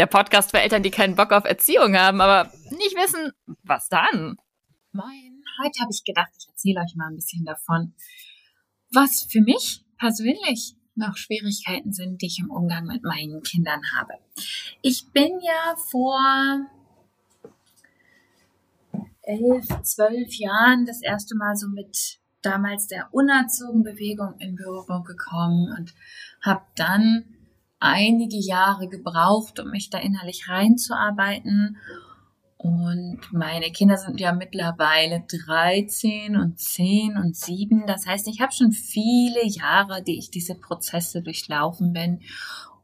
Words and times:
der 0.00 0.06
Podcast 0.06 0.50
für 0.50 0.58
Eltern, 0.58 0.82
die 0.82 0.90
keinen 0.90 1.14
Bock 1.14 1.30
auf 1.30 1.44
Erziehung 1.44 1.94
haben, 1.94 2.22
aber 2.22 2.50
nicht 2.70 2.96
wissen, 2.96 3.32
was 3.64 3.90
dann. 3.90 4.38
Moin, 4.92 5.42
heute 5.62 5.78
habe 5.78 5.90
ich 5.92 6.04
gedacht, 6.04 6.30
ich 6.38 6.48
erzähle 6.48 6.80
euch 6.80 6.96
mal 6.96 7.08
ein 7.08 7.16
bisschen 7.16 7.44
davon, 7.44 7.92
was 8.90 9.24
für 9.30 9.42
mich 9.42 9.84
persönlich 9.98 10.74
noch 10.94 11.18
Schwierigkeiten 11.18 11.92
sind, 11.92 12.22
die 12.22 12.28
ich 12.28 12.38
im 12.38 12.50
Umgang 12.50 12.86
mit 12.86 13.02
meinen 13.02 13.42
Kindern 13.42 13.82
habe. 13.94 14.14
Ich 14.80 15.04
bin 15.12 15.38
ja 15.42 15.76
vor 15.90 16.18
elf, 19.20 19.66
zwölf 19.82 20.34
Jahren 20.38 20.86
das 20.86 21.02
erste 21.02 21.36
Mal 21.36 21.56
so 21.56 21.68
mit 21.68 22.20
damals 22.40 22.86
der 22.86 23.12
unerzogen 23.12 23.82
Bewegung 23.82 24.34
in 24.38 24.56
Berührung 24.56 25.04
gekommen 25.04 25.76
und 25.78 25.94
habe 26.40 26.62
dann 26.74 27.36
einige 27.80 28.36
Jahre 28.36 28.88
gebraucht, 28.88 29.58
um 29.58 29.70
mich 29.70 29.90
da 29.90 29.98
innerlich 29.98 30.48
reinzuarbeiten. 30.48 31.78
Und 32.56 33.20
meine 33.32 33.72
Kinder 33.72 33.96
sind 33.96 34.20
ja 34.20 34.34
mittlerweile 34.34 35.24
13 35.46 36.36
und 36.36 36.58
10 36.58 37.16
und 37.16 37.34
7. 37.34 37.86
Das 37.86 38.06
heißt, 38.06 38.28
ich 38.28 38.42
habe 38.42 38.52
schon 38.52 38.72
viele 38.72 39.46
Jahre, 39.46 40.02
die 40.02 40.18
ich 40.18 40.30
diese 40.30 40.54
Prozesse 40.54 41.22
durchlaufen 41.22 41.94
bin. 41.94 42.20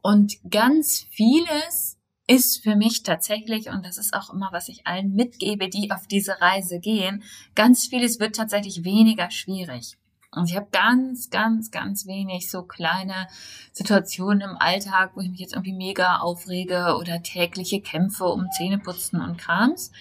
Und 0.01 0.37
ganz 0.49 1.05
vieles 1.11 1.97
ist 2.25 2.63
für 2.63 2.75
mich 2.75 3.03
tatsächlich, 3.03 3.69
und 3.69 3.85
das 3.85 3.97
ist 3.97 4.13
auch 4.13 4.33
immer, 4.33 4.49
was 4.51 4.67
ich 4.67 4.87
allen 4.87 5.13
mitgebe, 5.13 5.69
die 5.69 5.91
auf 5.91 6.07
diese 6.07 6.41
Reise 6.41 6.79
gehen, 6.79 7.23
ganz 7.55 7.85
vieles 7.85 8.19
wird 8.19 8.35
tatsächlich 8.35 8.83
weniger 8.83 9.29
schwierig. 9.31 9.97
Und 10.37 10.49
ich 10.49 10.55
habe 10.55 10.67
ganz, 10.71 11.29
ganz, 11.29 11.71
ganz 11.71 12.05
wenig 12.05 12.49
so 12.49 12.63
kleine 12.63 13.27
Situationen 13.71 14.41
im 14.41 14.57
Alltag, 14.57 15.11
wo 15.15 15.21
ich 15.21 15.29
mich 15.29 15.39
jetzt 15.39 15.53
irgendwie 15.53 15.73
mega 15.73 16.17
aufrege 16.17 16.97
oder 16.99 17.21
tägliche 17.23 17.81
Kämpfe 17.81 18.25
um 18.25 18.47
Zähneputzen 18.51 19.21
und 19.21 19.37
Krams. 19.37 19.91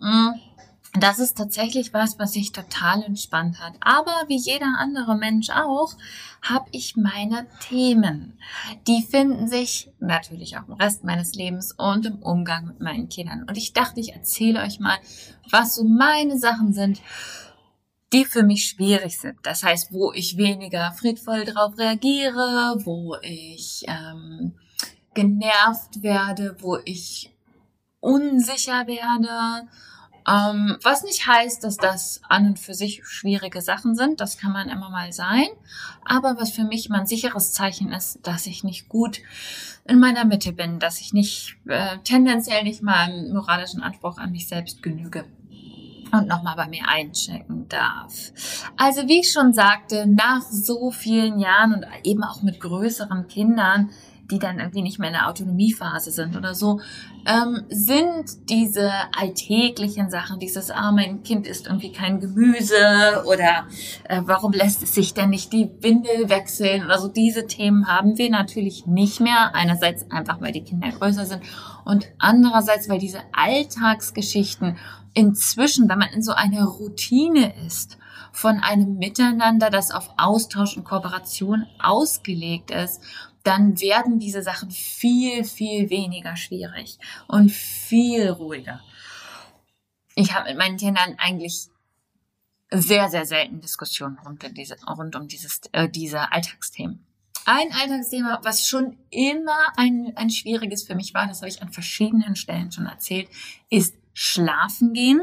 Mm, 0.00 0.30
das 0.94 1.20
ist 1.20 1.38
tatsächlich 1.38 1.94
was, 1.94 2.18
was 2.18 2.32
sich 2.32 2.50
total 2.50 3.04
entspannt 3.04 3.60
hat. 3.60 3.74
Aber 3.80 4.12
wie 4.26 4.36
jeder 4.36 4.74
andere 4.78 5.14
Mensch 5.14 5.50
auch, 5.50 5.94
habe 6.42 6.68
ich 6.72 6.96
meine 6.96 7.46
Themen. 7.60 8.36
Die 8.88 9.02
finden 9.02 9.46
sich 9.46 9.92
natürlich 10.00 10.58
auch 10.58 10.66
im 10.66 10.74
Rest 10.74 11.04
meines 11.04 11.34
Lebens 11.34 11.72
und 11.72 12.06
im 12.06 12.16
Umgang 12.16 12.66
mit 12.66 12.80
meinen 12.80 13.08
Kindern. 13.08 13.44
Und 13.48 13.56
ich 13.56 13.72
dachte, 13.72 14.00
ich 14.00 14.14
erzähle 14.14 14.62
euch 14.62 14.80
mal, 14.80 14.98
was 15.48 15.76
so 15.76 15.84
meine 15.84 16.38
Sachen 16.38 16.72
sind, 16.72 17.00
die 18.12 18.24
für 18.24 18.42
mich 18.42 18.66
schwierig 18.66 19.18
sind. 19.18 19.38
Das 19.42 19.62
heißt, 19.62 19.92
wo 19.92 20.12
ich 20.12 20.36
weniger 20.36 20.92
friedvoll 20.92 21.44
drauf 21.44 21.78
reagiere, 21.78 22.76
wo 22.84 23.16
ich 23.22 23.84
ähm, 23.86 24.54
genervt 25.14 26.02
werde, 26.02 26.56
wo 26.60 26.78
ich 26.84 27.32
unsicher 28.00 28.86
werde. 28.86 29.68
Ähm, 30.28 30.76
was 30.82 31.02
nicht 31.02 31.26
heißt, 31.26 31.64
dass 31.64 31.76
das 31.76 32.20
an 32.28 32.46
und 32.46 32.58
für 32.58 32.74
sich 32.74 33.02
schwierige 33.04 33.62
Sachen 33.62 33.94
sind, 33.94 34.20
das 34.20 34.38
kann 34.38 34.52
man 34.52 34.68
immer 34.68 34.90
mal 34.90 35.12
sein. 35.12 35.48
Aber 36.04 36.36
was 36.38 36.50
für 36.50 36.64
mich 36.64 36.86
immer 36.86 37.00
ein 37.00 37.06
sicheres 37.06 37.52
Zeichen 37.52 37.92
ist, 37.92 38.18
dass 38.22 38.46
ich 38.46 38.64
nicht 38.64 38.88
gut 38.88 39.20
in 39.86 39.98
meiner 39.98 40.24
Mitte 40.24 40.52
bin, 40.52 40.78
dass 40.78 41.00
ich 41.00 41.12
nicht 41.12 41.56
äh, 41.66 41.98
tendenziell 42.04 42.64
nicht 42.64 42.82
meinem 42.82 43.32
moralischen 43.32 43.82
Anspruch 43.82 44.18
an 44.18 44.32
mich 44.32 44.46
selbst 44.46 44.82
genüge 44.82 45.24
und 46.12 46.28
nochmal 46.28 46.56
bei 46.56 46.68
mir 46.68 46.88
einchecken 46.88 47.68
darf. 47.68 48.32
Also 48.76 49.08
wie 49.08 49.20
ich 49.20 49.32
schon 49.32 49.52
sagte, 49.52 50.06
nach 50.06 50.42
so 50.42 50.90
vielen 50.90 51.38
Jahren 51.38 51.74
und 51.74 51.86
eben 52.04 52.24
auch 52.24 52.42
mit 52.42 52.60
größeren 52.60 53.28
Kindern, 53.28 53.90
die 54.30 54.38
dann 54.38 54.58
irgendwie 54.58 54.82
nicht 54.82 54.98
mehr 54.98 55.08
in 55.08 55.14
der 55.14 55.28
Autonomiephase 55.28 56.10
sind 56.10 56.36
oder 56.36 56.54
so, 56.54 56.80
ähm, 57.26 57.64
sind 57.68 58.48
diese 58.48 58.90
alltäglichen 59.18 60.10
Sachen, 60.10 60.38
dieses 60.38 60.70
ah, 60.70 60.94
Kind 61.24 61.46
isst 61.46 61.66
irgendwie 61.66 61.92
kein 61.92 62.20
Gemüse 62.20 63.24
oder 63.26 63.66
äh, 64.04 64.22
warum 64.24 64.52
lässt 64.52 64.82
es 64.82 64.94
sich 64.94 65.14
denn 65.14 65.30
nicht 65.30 65.52
die 65.52 65.70
Windel 65.80 66.28
wechseln 66.28 66.84
oder 66.84 66.98
so, 66.98 67.08
diese 67.08 67.46
Themen 67.46 67.86
haben 67.86 68.18
wir 68.18 68.30
natürlich 68.30 68.86
nicht 68.86 69.20
mehr. 69.20 69.54
Einerseits 69.54 70.10
einfach, 70.10 70.40
weil 70.40 70.52
die 70.52 70.64
Kinder 70.64 70.88
größer 70.90 71.26
sind 71.26 71.42
und 71.84 72.06
andererseits, 72.18 72.88
weil 72.88 72.98
diese 72.98 73.20
Alltagsgeschichten 73.32 74.76
inzwischen, 75.14 75.88
wenn 75.88 75.98
man 75.98 76.12
in 76.12 76.22
so 76.22 76.32
einer 76.32 76.64
Routine 76.64 77.52
ist, 77.66 77.98
von 78.32 78.60
einem 78.60 78.96
Miteinander, 78.96 79.70
das 79.70 79.90
auf 79.90 80.10
Austausch 80.16 80.76
und 80.76 80.84
Kooperation 80.84 81.66
ausgelegt 81.82 82.70
ist, 82.70 83.02
dann 83.42 83.80
werden 83.80 84.18
diese 84.18 84.42
Sachen 84.42 84.70
viel, 84.70 85.44
viel 85.44 85.90
weniger 85.90 86.36
schwierig 86.36 86.98
und 87.26 87.50
viel 87.50 88.28
ruhiger. 88.28 88.80
Ich 90.14 90.34
habe 90.34 90.50
mit 90.50 90.58
meinen 90.58 90.76
Kindern 90.76 91.14
eigentlich 91.18 91.68
sehr, 92.70 93.08
sehr 93.08 93.26
selten 93.26 93.60
Diskussionen 93.60 94.18
rund 94.18 94.44
um, 94.44 94.54
diese, 94.54 94.76
rund 94.86 95.16
um 95.16 95.28
dieses, 95.28 95.60
äh, 95.72 95.88
diese 95.88 96.32
Alltagsthemen. 96.32 97.04
Ein 97.46 97.72
Alltagsthema, 97.72 98.40
was 98.42 98.68
schon 98.68 98.98
immer 99.10 99.72
ein, 99.76 100.12
ein 100.16 100.30
schwieriges 100.30 100.84
für 100.84 100.94
mich 100.94 101.14
war, 101.14 101.26
das 101.26 101.40
habe 101.40 101.48
ich 101.48 101.62
an 101.62 101.72
verschiedenen 101.72 102.36
Stellen 102.36 102.70
schon 102.70 102.86
erzählt, 102.86 103.28
ist 103.70 103.94
schlafen 104.12 104.92
gehen. 104.92 105.22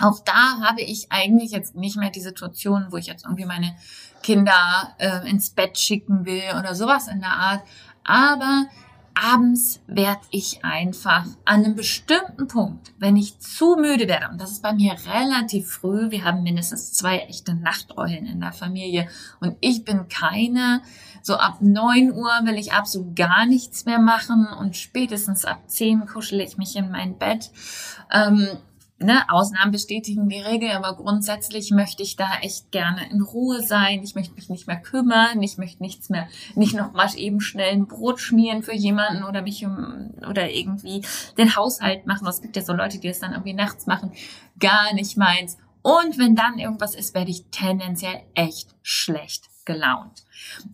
Auch 0.00 0.20
da 0.24 0.60
habe 0.60 0.80
ich 0.80 1.10
eigentlich 1.10 1.52
jetzt 1.52 1.76
nicht 1.76 1.96
mehr 1.96 2.10
die 2.10 2.20
Situation, 2.20 2.86
wo 2.90 2.96
ich 2.96 3.06
jetzt 3.06 3.24
irgendwie 3.24 3.44
meine 3.44 3.76
Kinder 4.22 4.94
äh, 4.98 5.28
ins 5.28 5.50
Bett 5.50 5.78
schicken 5.78 6.24
will 6.24 6.42
oder 6.58 6.74
sowas 6.74 7.08
in 7.08 7.20
der 7.20 7.30
Art. 7.30 7.62
Aber 8.02 8.66
abends 9.14 9.80
werde 9.86 10.22
ich 10.30 10.64
einfach 10.64 11.24
an 11.44 11.64
einem 11.64 11.76
bestimmten 11.76 12.48
Punkt, 12.48 12.92
wenn 12.98 13.16
ich 13.16 13.38
zu 13.38 13.76
müde 13.76 14.08
werde, 14.08 14.28
und 14.28 14.40
das 14.40 14.50
ist 14.50 14.62
bei 14.62 14.72
mir 14.72 14.96
relativ 15.06 15.70
früh, 15.70 16.10
wir 16.10 16.24
haben 16.24 16.42
mindestens 16.42 16.92
zwei 16.92 17.18
echte 17.18 17.54
Nachtrollen 17.54 18.26
in 18.26 18.40
der 18.40 18.52
Familie 18.52 19.08
und 19.40 19.56
ich 19.60 19.84
bin 19.84 20.08
keine, 20.08 20.82
so 21.22 21.36
ab 21.36 21.58
neun 21.60 22.12
Uhr 22.12 22.32
will 22.42 22.58
ich 22.58 22.72
absolut 22.72 23.14
gar 23.14 23.46
nichts 23.46 23.86
mehr 23.86 24.00
machen 24.00 24.46
und 24.58 24.76
spätestens 24.76 25.44
ab 25.44 25.62
zehn 25.68 26.06
kuschel 26.06 26.40
ich 26.40 26.58
mich 26.58 26.74
in 26.76 26.90
mein 26.90 27.16
Bett. 27.16 27.50
Ähm, 28.10 28.48
ne, 28.98 29.28
Ausnahmen 29.28 29.72
bestätigen 29.72 30.28
die 30.28 30.40
Regel, 30.40 30.70
aber 30.70 30.96
grundsätzlich 30.96 31.70
möchte 31.70 32.02
ich 32.02 32.16
da 32.16 32.28
echt 32.42 32.70
gerne 32.70 33.08
in 33.10 33.22
Ruhe 33.22 33.62
sein. 33.62 34.02
Ich 34.02 34.14
möchte 34.14 34.34
mich 34.34 34.48
nicht 34.48 34.66
mehr 34.66 34.80
kümmern. 34.80 35.42
Ich 35.42 35.58
möchte 35.58 35.82
nichts 35.82 36.08
mehr, 36.10 36.28
nicht 36.54 36.74
noch 36.74 36.92
mal 36.92 37.08
eben 37.16 37.40
schnell 37.40 37.72
ein 37.72 37.86
Brot 37.86 38.20
schmieren 38.20 38.62
für 38.62 38.74
jemanden 38.74 39.24
oder 39.24 39.42
mich 39.42 39.64
um, 39.64 40.14
oder 40.28 40.50
irgendwie 40.50 41.02
den 41.38 41.56
Haushalt 41.56 42.06
machen. 42.06 42.26
Es 42.26 42.42
gibt 42.42 42.56
ja 42.56 42.62
so 42.62 42.72
Leute, 42.72 42.98
die 42.98 43.08
es 43.08 43.20
dann 43.20 43.32
irgendwie 43.32 43.54
nachts 43.54 43.86
machen. 43.86 44.12
Gar 44.58 44.94
nicht 44.94 45.16
meins. 45.16 45.58
Und 45.82 46.18
wenn 46.18 46.34
dann 46.34 46.58
irgendwas 46.58 46.94
ist, 46.94 47.14
werde 47.14 47.30
ich 47.30 47.44
tendenziell 47.50 48.22
echt 48.34 48.74
schlecht 48.82 49.53
gelaunt. 49.64 50.24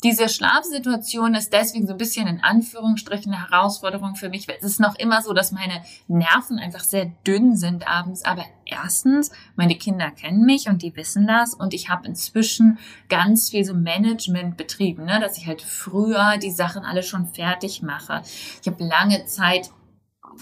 Diese 0.03 0.29
Schlafsituation 0.29 1.35
ist 1.35 1.53
deswegen 1.53 1.87
so 1.87 1.93
ein 1.93 1.99
bisschen 1.99 2.27
in 2.27 2.43
Anführungsstrichen 2.43 3.33
eine 3.33 3.51
Herausforderung 3.51 4.17
für 4.17 4.29
mich. 4.29 4.49
Es 4.49 4.65
ist 4.65 4.81
noch 4.81 4.97
immer 4.99 5.23
so, 5.23 5.33
dass 5.33 5.53
meine 5.53 5.83
Nerven 6.09 6.59
einfach 6.59 6.81
sehr 6.81 7.07
dünn 7.27 7.57
sind 7.57 7.87
abends. 7.87 8.25
Aber 8.25 8.45
erstens, 8.65 9.31
meine 9.57 9.77
Kinder 9.77 10.11
kennen 10.11 10.45
mich 10.45 10.69
und 10.69 10.83
die 10.83 10.97
wissen 10.97 11.27
das. 11.27 11.55
Und 11.55 11.75
ich 11.75 11.89
habe 11.89 12.07
inzwischen 12.07 12.79
ganz 13.09 13.51
viel 13.51 13.65
so 13.65 13.75
Management 13.75 14.57
betrieben, 14.57 15.05
ne? 15.05 15.21
dass 15.21 15.37
ich 15.37 15.47
halt 15.47 15.63
früher 15.63 16.39
die 16.39 16.51
Sachen 16.51 16.85
alle 16.85 17.03
schon 17.03 17.27
fertig 17.27 17.83
mache. 17.83 18.23
Ich 18.63 18.67
habe 18.67 18.85
lange 18.85 19.27
Zeit 19.27 19.71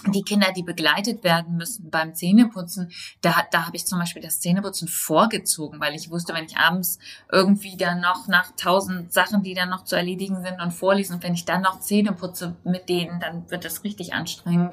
die 0.06 0.23
Kinder, 0.23 0.52
die 0.55 0.62
begleitet 0.62 1.25
werden 1.25 1.56
müssen 1.56 1.90
beim 1.90 2.14
Zähneputzen, 2.14 2.90
da, 3.20 3.35
da 3.50 3.67
habe 3.67 3.76
ich 3.76 3.87
zum 3.87 3.99
Beispiel 3.99 4.23
das 4.23 4.40
Zähneputzen 4.40 4.88
vorgezogen, 4.88 5.81
weil 5.81 5.94
ich 5.94 6.11
wusste, 6.11 6.35
wenn 6.35 6.44
ich 6.44 6.56
abends 6.56 6.99
irgendwie 7.31 7.76
dann 7.76 8.00
noch 8.00 8.29
nach 8.29 8.52
tausend 8.56 9.12
Sachen, 9.12 9.43
die 9.43 9.55
dann 9.55 9.70
noch 9.70 9.85
zu 9.85 9.96
erledigen 9.96 10.43
sind 10.43 10.61
und 10.61 10.73
vorlesen, 10.73 11.14
und 11.14 11.23
wenn 11.23 11.35
ich 11.35 11.44
dann 11.44 11.62
noch 11.62 11.81
Zähne 11.81 12.12
putze 12.12 12.56
mit 12.64 12.88
denen, 12.88 13.20
dann 13.20 13.50
wird 13.50 13.64
das 13.64 13.85
richtig 13.85 14.14
anstrengend 14.14 14.73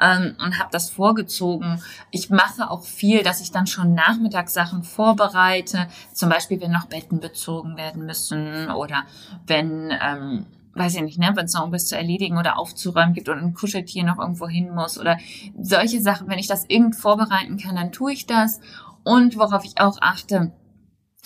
ähm, 0.00 0.36
und 0.38 0.58
habe 0.58 0.70
das 0.72 0.90
vorgezogen. 0.90 1.82
Ich 2.10 2.30
mache 2.30 2.70
auch 2.70 2.84
viel, 2.84 3.22
dass 3.22 3.40
ich 3.40 3.52
dann 3.52 3.66
schon 3.66 3.94
Nachmittagssachen 3.94 4.82
vorbereite, 4.82 5.88
zum 6.12 6.28
Beispiel 6.28 6.60
wenn 6.60 6.72
noch 6.72 6.86
Betten 6.86 7.20
bezogen 7.20 7.76
werden 7.76 8.06
müssen 8.06 8.70
oder 8.70 9.04
wenn 9.46 9.92
ähm, 10.00 10.46
weiß 10.76 10.96
ich 10.96 11.02
nicht, 11.02 11.18
ne, 11.18 11.32
wenn 11.34 11.46
es 11.46 11.54
noch 11.54 11.62
irgendwas 11.62 11.86
zu 11.86 11.96
erledigen 11.96 12.38
oder 12.38 12.58
aufzuräumen 12.58 13.14
gibt 13.14 13.28
oder 13.28 13.40
ein 13.40 13.54
Kuscheltier 13.54 14.04
noch 14.04 14.18
irgendwo 14.18 14.48
hin 14.48 14.74
muss 14.74 14.98
oder 14.98 15.18
solche 15.58 16.00
Sachen, 16.00 16.28
wenn 16.28 16.38
ich 16.38 16.46
das 16.46 16.64
irgend 16.68 16.96
vorbereiten 16.96 17.56
kann, 17.58 17.76
dann 17.76 17.92
tue 17.92 18.12
ich 18.12 18.26
das. 18.26 18.60
Und 19.04 19.36
worauf 19.36 19.64
ich 19.64 19.80
auch 19.80 19.98
achte, 20.00 20.52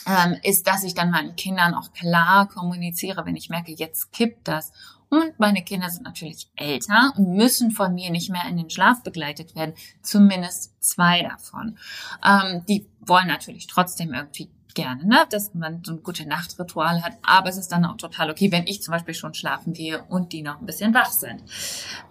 ähm, 0.06 0.36
ist, 0.42 0.66
dass 0.66 0.84
ich 0.84 0.94
dann 0.94 1.10
meinen 1.10 1.36
Kindern 1.36 1.74
auch 1.74 1.92
klar 1.92 2.48
kommuniziere, 2.48 3.24
wenn 3.26 3.36
ich 3.36 3.50
merke, 3.50 3.72
jetzt 3.72 4.12
kippt 4.12 4.48
das. 4.48 4.72
Und 5.08 5.38
meine 5.38 5.64
Kinder 5.64 5.90
sind 5.90 6.04
natürlich 6.04 6.48
älter 6.54 7.12
und 7.16 7.34
müssen 7.34 7.72
von 7.72 7.94
mir 7.94 8.10
nicht 8.10 8.30
mehr 8.30 8.46
in 8.48 8.56
den 8.56 8.70
Schlaf 8.70 9.02
begleitet 9.02 9.56
werden. 9.56 9.74
Zumindest 10.02 10.72
zwei 10.82 11.22
davon. 11.22 11.76
Ähm, 12.24 12.64
die 12.68 12.86
wollen 13.00 13.26
natürlich 13.26 13.66
trotzdem 13.66 14.14
irgendwie 14.14 14.50
gerne, 14.74 15.06
ne? 15.06 15.26
dass 15.30 15.54
man 15.54 15.82
so 15.84 15.92
ein 15.92 16.02
gute 16.02 16.26
Nachtritual 16.26 17.02
hat. 17.02 17.12
Aber 17.22 17.48
es 17.48 17.56
ist 17.56 17.68
dann 17.68 17.84
auch 17.84 17.96
total 17.96 18.30
okay, 18.30 18.50
wenn 18.52 18.66
ich 18.66 18.82
zum 18.82 18.92
Beispiel 18.92 19.14
schon 19.14 19.34
schlafen 19.34 19.72
gehe 19.72 20.02
und 20.04 20.32
die 20.32 20.42
noch 20.42 20.60
ein 20.60 20.66
bisschen 20.66 20.94
wach 20.94 21.10
sind. 21.10 21.42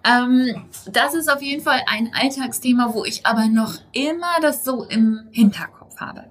Ähm, 0.04 0.64
das 0.90 1.14
ist 1.14 1.30
auf 1.30 1.42
jeden 1.42 1.62
Fall 1.62 1.82
ein 1.86 2.12
Alltagsthema, 2.14 2.94
wo 2.94 3.04
ich 3.04 3.26
aber 3.26 3.46
noch 3.48 3.74
immer 3.92 4.40
das 4.40 4.64
so 4.64 4.84
im 4.84 5.28
Hinterkopf 5.30 5.98
habe. 6.00 6.24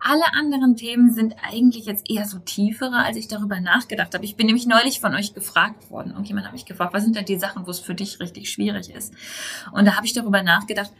Alle 0.00 0.32
anderen 0.32 0.76
Themen 0.76 1.12
sind 1.12 1.36
eigentlich 1.42 1.84
jetzt 1.84 2.10
eher 2.10 2.26
so 2.26 2.38
tiefere, 2.38 2.96
als 2.96 3.16
ich 3.16 3.28
darüber 3.28 3.60
nachgedacht 3.60 4.14
habe. 4.14 4.24
Ich 4.24 4.36
bin 4.36 4.46
nämlich 4.46 4.66
neulich 4.66 5.00
von 5.00 5.14
euch 5.14 5.34
gefragt 5.34 5.90
worden. 5.90 6.10
Irgendjemand 6.10 6.46
hat 6.46 6.52
mich 6.52 6.64
gefragt, 6.64 6.94
was 6.94 7.02
sind 7.02 7.16
denn 7.16 7.24
die 7.24 7.38
Sachen, 7.38 7.66
wo 7.66 7.70
es 7.70 7.80
für 7.80 7.94
dich 7.94 8.20
richtig 8.20 8.50
schwierig 8.50 8.90
ist? 8.90 9.12
Und 9.72 9.84
da 9.84 9.96
habe 9.96 10.06
ich 10.06 10.14
darüber 10.14 10.42
nachgedacht, 10.42 10.92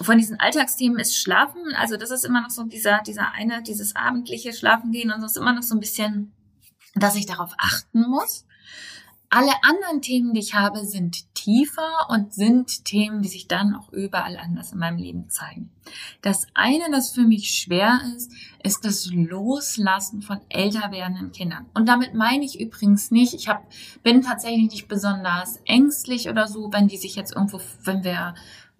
von 0.00 0.18
diesen 0.18 0.40
Alltagsthemen 0.40 0.98
ist 0.98 1.16
Schlafen, 1.16 1.74
also 1.76 1.96
das 1.96 2.10
ist 2.10 2.24
immer 2.24 2.42
noch 2.42 2.50
so 2.50 2.64
dieser, 2.64 3.00
dieser 3.02 3.32
eine, 3.32 3.62
dieses 3.62 3.94
abendliche 3.94 4.52
Schlafen 4.52 4.90
gehen 4.90 5.12
und 5.12 5.20
so 5.20 5.26
ist 5.26 5.36
immer 5.36 5.52
noch 5.52 5.62
so 5.62 5.74
ein 5.74 5.80
bisschen, 5.80 6.32
dass 6.94 7.16
ich 7.16 7.26
darauf 7.26 7.52
achten 7.58 8.02
muss. 8.08 8.44
Alle 9.30 9.52
anderen 9.62 10.00
Themen, 10.00 10.32
die 10.32 10.40
ich 10.40 10.54
habe, 10.54 10.84
sind 10.84 11.34
tiefer 11.34 12.08
und 12.08 12.32
sind 12.32 12.84
Themen, 12.84 13.20
die 13.20 13.28
sich 13.28 13.48
dann 13.48 13.74
auch 13.74 13.92
überall 13.92 14.36
anders 14.36 14.72
in 14.72 14.78
meinem 14.78 14.98
Leben 14.98 15.28
zeigen. 15.28 15.70
Das 16.22 16.46
eine, 16.54 16.84
das 16.92 17.10
für 17.10 17.24
mich 17.24 17.50
schwer 17.50 18.00
ist, 18.16 18.30
ist 18.62 18.84
das 18.84 19.10
Loslassen 19.12 20.22
von 20.22 20.40
älter 20.48 20.92
werdenden 20.92 21.32
Kindern. 21.32 21.66
Und 21.74 21.88
damit 21.88 22.14
meine 22.14 22.44
ich 22.44 22.60
übrigens 22.60 23.10
nicht, 23.10 23.34
ich 23.34 23.48
hab, 23.48 23.66
bin 24.04 24.22
tatsächlich 24.22 24.70
nicht 24.70 24.88
besonders 24.88 25.58
ängstlich 25.64 26.28
oder 26.28 26.46
so, 26.46 26.72
wenn 26.72 26.86
die 26.86 26.96
sich 26.96 27.16
jetzt 27.16 27.34
irgendwo, 27.34 27.60
wenn 27.82 28.04
wir 28.04 28.36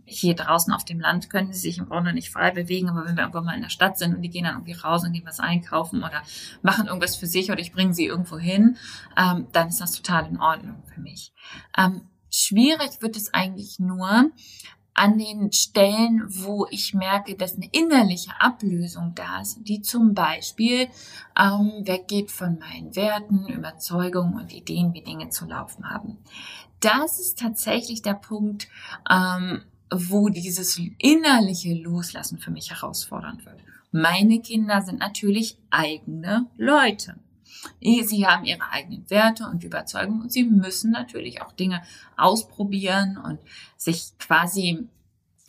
hier 0.06 0.34
draußen 0.34 0.72
auf 0.72 0.84
dem 0.84 1.00
Land 1.00 1.30
können 1.30 1.52
sie 1.52 1.60
sich 1.60 1.78
im 1.78 1.86
Grunde 1.86 2.12
nicht 2.12 2.30
frei 2.30 2.50
bewegen, 2.50 2.88
aber 2.88 3.04
wenn 3.04 3.16
wir 3.16 3.22
irgendwann 3.22 3.44
mal 3.44 3.56
in 3.56 3.62
der 3.62 3.68
Stadt 3.70 3.98
sind 3.98 4.14
und 4.14 4.22
die 4.22 4.30
gehen 4.30 4.44
dann 4.44 4.54
irgendwie 4.54 4.72
raus 4.72 5.04
und 5.04 5.12
gehen 5.12 5.26
was 5.26 5.40
einkaufen 5.40 5.98
oder 6.02 6.22
machen 6.62 6.86
irgendwas 6.86 7.16
für 7.16 7.26
sich 7.26 7.50
oder 7.50 7.60
ich 7.60 7.72
bringe 7.72 7.94
sie 7.94 8.06
irgendwo 8.06 8.38
hin, 8.38 8.76
ähm, 9.16 9.46
dann 9.52 9.68
ist 9.68 9.80
das 9.80 9.92
total 9.92 10.26
in 10.26 10.40
Ordnung 10.40 10.82
für 10.92 11.00
mich. 11.00 11.32
Ähm, 11.76 12.02
schwierig 12.30 13.00
wird 13.00 13.16
es 13.16 13.32
eigentlich 13.32 13.78
nur 13.78 14.30
an 14.94 15.18
den 15.18 15.52
Stellen, 15.52 16.22
wo 16.28 16.66
ich 16.70 16.94
merke, 16.94 17.34
dass 17.34 17.56
eine 17.56 17.68
innerliche 17.72 18.30
Ablösung 18.40 19.12
da 19.14 19.40
ist, 19.40 19.58
die 19.62 19.82
zum 19.82 20.14
Beispiel 20.14 20.88
ähm, 21.36 21.82
weggeht 21.84 22.30
von 22.30 22.58
meinen 22.60 22.94
Werten, 22.94 23.48
Überzeugungen 23.48 24.34
und 24.34 24.52
Ideen, 24.52 24.94
wie 24.94 25.02
Dinge 25.02 25.30
zu 25.30 25.46
laufen 25.46 25.90
haben. 25.90 26.18
Das 26.78 27.18
ist 27.18 27.38
tatsächlich 27.38 28.02
der 28.02 28.14
Punkt, 28.14 28.68
ähm, 29.10 29.64
wo 29.92 30.28
dieses 30.28 30.80
innerliche 30.98 31.74
Loslassen 31.74 32.38
für 32.38 32.50
mich 32.50 32.70
herausfordernd 32.70 33.44
wird. 33.44 33.56
Meine 33.92 34.40
Kinder 34.40 34.82
sind 34.82 34.98
natürlich 34.98 35.56
eigene 35.70 36.46
Leute. 36.56 37.16
Sie 37.80 38.26
haben 38.26 38.44
ihre 38.44 38.70
eigenen 38.70 39.08
Werte 39.08 39.46
und 39.46 39.64
Überzeugungen 39.64 40.22
und 40.22 40.32
sie 40.32 40.44
müssen 40.44 40.90
natürlich 40.90 41.42
auch 41.42 41.52
Dinge 41.52 41.82
ausprobieren 42.16 43.16
und 43.16 43.38
sich 43.76 44.12
quasi 44.18 44.88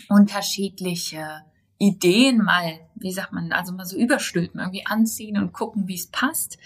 unterschiedliche 0.09 1.41
Ideen 1.77 2.37
mal, 2.37 2.79
wie 2.95 3.11
sagt 3.11 3.33
man, 3.33 3.51
also 3.51 3.73
mal 3.73 3.85
so 3.85 3.97
überstülpen, 3.97 4.59
irgendwie 4.59 4.85
anziehen 4.85 5.37
und 5.37 5.51
gucken, 5.51 5.87
wie 5.87 5.95
es 5.95 6.07
passt. 6.07 6.57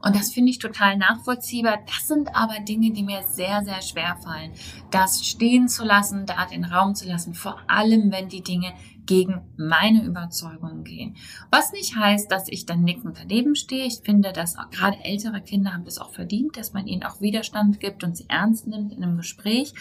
Und 0.00 0.14
das 0.14 0.30
finde 0.30 0.50
ich 0.50 0.58
total 0.58 0.96
nachvollziehbar. 0.96 1.78
Das 1.86 2.06
sind 2.06 2.34
aber 2.34 2.60
Dinge, 2.60 2.92
die 2.92 3.02
mir 3.02 3.22
sehr, 3.24 3.64
sehr 3.64 3.82
schwer 3.82 4.16
fallen. 4.22 4.52
Das 4.90 5.26
stehen 5.26 5.68
zu 5.68 5.84
lassen, 5.84 6.26
da 6.26 6.46
den 6.46 6.64
Raum 6.64 6.94
zu 6.94 7.08
lassen, 7.08 7.34
vor 7.34 7.60
allem 7.66 8.12
wenn 8.12 8.28
die 8.28 8.42
Dinge 8.42 8.72
gegen 9.08 9.40
meine 9.56 10.04
Überzeugungen 10.04 10.84
gehen. 10.84 11.16
Was 11.50 11.72
nicht 11.72 11.96
heißt, 11.96 12.30
dass 12.30 12.46
ich 12.48 12.66
dann 12.66 12.84
nickend 12.84 13.18
daneben 13.18 13.56
stehe. 13.56 13.86
Ich 13.86 14.02
finde, 14.04 14.32
dass 14.32 14.56
gerade 14.70 15.02
ältere 15.02 15.40
Kinder 15.40 15.72
haben 15.72 15.86
das 15.86 15.98
auch 15.98 16.12
verdient, 16.12 16.58
dass 16.58 16.74
man 16.74 16.86
ihnen 16.86 17.02
auch 17.02 17.22
Widerstand 17.22 17.80
gibt 17.80 18.04
und 18.04 18.18
sie 18.18 18.26
ernst 18.28 18.66
nimmt 18.66 18.92
in 18.92 19.02
einem 19.02 19.16
Gespräch. 19.16 19.72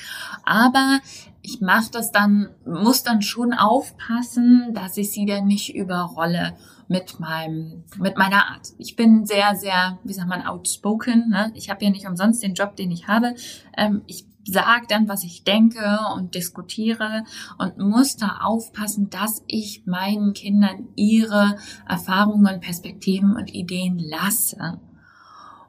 Aber 0.44 1.00
ich 1.42 1.60
mache 1.60 1.92
das 1.92 2.14
dann, 2.14 2.50
muss 2.66 3.04
dann 3.04 3.22
schon 3.22 3.52
aufpassen, 3.52 4.74
dass 4.74 4.96
ich 4.96 5.12
sie 5.12 5.26
dann 5.26 5.46
nicht 5.46 5.76
überrolle 5.76 6.56
mit 6.88 7.20
meinem, 7.20 7.84
mit 7.98 8.18
meiner 8.18 8.50
Art. 8.50 8.70
Ich 8.78 8.96
bin 8.96 9.26
sehr, 9.26 9.56
sehr, 9.56 10.00
wie 10.06 10.14
sagt 10.14 10.30
man, 10.30 10.48
outspoken. 10.48 11.32
Ne? 11.32 11.52
Ich 11.54 11.70
habe 11.70 11.84
ja 11.84 11.92
nicht 11.92 12.08
umsonst 12.08 12.42
den 12.42 12.54
Job, 12.54 12.78
den 12.78 12.92
ich 12.92 13.10
habe. 13.10 13.36
Ähm, 13.76 14.04
ich 14.08 14.26
sage 14.48 14.86
dann, 14.88 15.08
was 15.08 15.24
ich 15.24 15.44
denke 15.44 16.00
und 16.16 16.36
diskutiere 16.36 17.24
und 17.58 17.78
muss 17.78 18.18
da 18.18 18.40
aufpassen, 18.42 19.10
dass 19.10 19.44
ich 19.48 19.86
meinen 19.86 20.34
Kindern 20.34 20.90
ihre 20.96 21.58
Erfahrungen, 21.88 22.60
Perspektiven 22.60 23.36
und 23.36 23.54
Ideen 23.54 24.00
lasse 24.00 24.80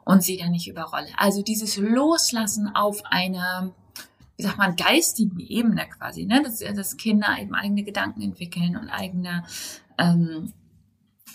und 0.05 0.23
sie 0.23 0.37
dann 0.37 0.51
nicht 0.51 0.67
überrolle. 0.67 1.07
Also 1.17 1.41
dieses 1.41 1.77
Loslassen 1.77 2.73
auf 2.75 3.01
einer 3.05 3.73
wie 4.39 4.43
sagt 4.43 4.57
man, 4.57 4.77
geistigen 4.77 5.37
Ebene 5.37 5.85
quasi, 5.89 6.25
ne? 6.25 6.41
dass, 6.41 6.59
dass 6.59 6.95
Kinder 6.95 7.27
eben 7.37 7.53
eigene 7.53 7.83
Gedanken 7.83 8.21
entwickeln 8.21 8.77
und 8.77 8.87
eigene 8.87 9.43
ähm, 9.97 10.53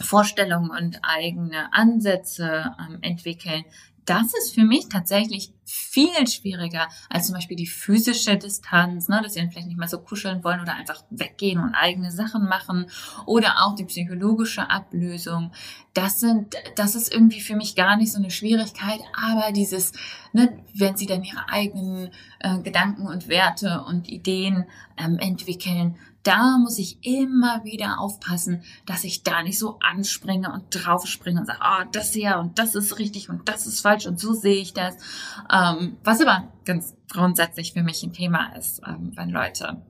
Vorstellungen 0.00 0.70
und 0.70 1.00
eigene 1.02 1.70
Ansätze 1.74 2.74
ähm, 2.80 2.98
entwickeln. 3.02 3.64
Das 4.04 4.34
ist 4.34 4.54
für 4.54 4.64
mich 4.64 4.88
tatsächlich 4.88 5.52
viel 5.64 6.26
schwieriger 6.26 6.88
als 7.08 7.26
zum 7.26 7.34
Beispiel 7.34 7.56
die 7.56 7.66
physische 7.66 8.36
Distanz, 8.36 9.08
ne, 9.08 9.20
dass 9.22 9.34
sie 9.34 9.40
dann 9.40 9.50
vielleicht 9.50 9.68
nicht 9.68 9.78
mehr 9.78 9.88
so 9.88 9.98
kuscheln 9.98 10.44
wollen 10.44 10.60
oder 10.60 10.74
einfach 10.74 11.02
weggehen 11.10 11.58
und 11.58 11.74
eigene 11.74 12.10
Sachen 12.10 12.46
machen 12.46 12.86
oder 13.26 13.64
auch 13.64 13.74
die 13.74 13.84
psychologische 13.84 14.68
Ablösung. 14.70 15.52
Das 15.94 16.20
sind, 16.20 16.54
das 16.76 16.94
ist 16.94 17.12
irgendwie 17.12 17.40
für 17.40 17.56
mich 17.56 17.76
gar 17.76 17.96
nicht 17.96 18.12
so 18.12 18.18
eine 18.18 18.30
Schwierigkeit, 18.30 19.00
aber 19.14 19.52
dieses, 19.52 19.92
ne, 20.32 20.58
wenn 20.74 20.96
sie 20.96 21.06
dann 21.06 21.24
ihre 21.24 21.48
eigenen 21.48 22.10
äh, 22.40 22.58
Gedanken 22.60 23.06
und 23.06 23.28
Werte 23.28 23.84
und 23.86 24.08
Ideen 24.08 24.66
ähm, 24.98 25.18
entwickeln, 25.18 25.96
da 26.24 26.58
muss 26.58 26.78
ich 26.78 26.98
immer 27.04 27.64
wieder 27.64 28.00
aufpassen, 28.00 28.62
dass 28.86 29.04
ich 29.04 29.22
da 29.22 29.42
nicht 29.42 29.58
so 29.58 29.78
anspringe 29.78 30.52
und 30.52 30.64
draufspringe 30.70 31.40
und 31.40 31.46
sage, 31.46 31.60
oh, 31.62 31.84
das 31.92 32.14
ja 32.14 32.40
und 32.40 32.58
das 32.58 32.74
ist 32.74 32.98
richtig 32.98 33.30
und 33.30 33.48
das 33.48 33.66
ist 33.66 33.80
falsch 33.80 34.06
und 34.06 34.18
so 34.18 34.32
sehe 34.32 34.60
ich 34.60 34.72
das. 34.72 34.96
Ähm, 35.52 35.96
was 36.02 36.20
aber 36.20 36.48
ganz 36.64 36.96
grundsätzlich 37.10 37.74
für 37.74 37.82
mich 37.82 38.02
ein 38.02 38.12
Thema 38.12 38.54
ist, 38.56 38.80
ähm, 38.86 39.12
wenn 39.14 39.30
Leute 39.30 39.82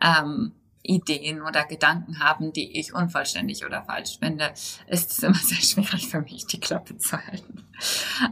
ähm, 0.00 0.52
Ideen 0.82 1.42
oder 1.42 1.64
Gedanken 1.64 2.18
haben, 2.20 2.52
die 2.52 2.78
ich 2.78 2.94
unvollständig 2.94 3.64
oder 3.66 3.82
falsch 3.82 4.18
finde, 4.18 4.52
ist 4.86 5.12
es 5.12 5.22
immer 5.22 5.34
sehr 5.42 5.60
schwierig 5.60 6.08
für 6.08 6.22
mich, 6.22 6.46
die 6.46 6.60
Klappe 6.60 6.96
zu 6.96 7.18
halten. 7.18 7.64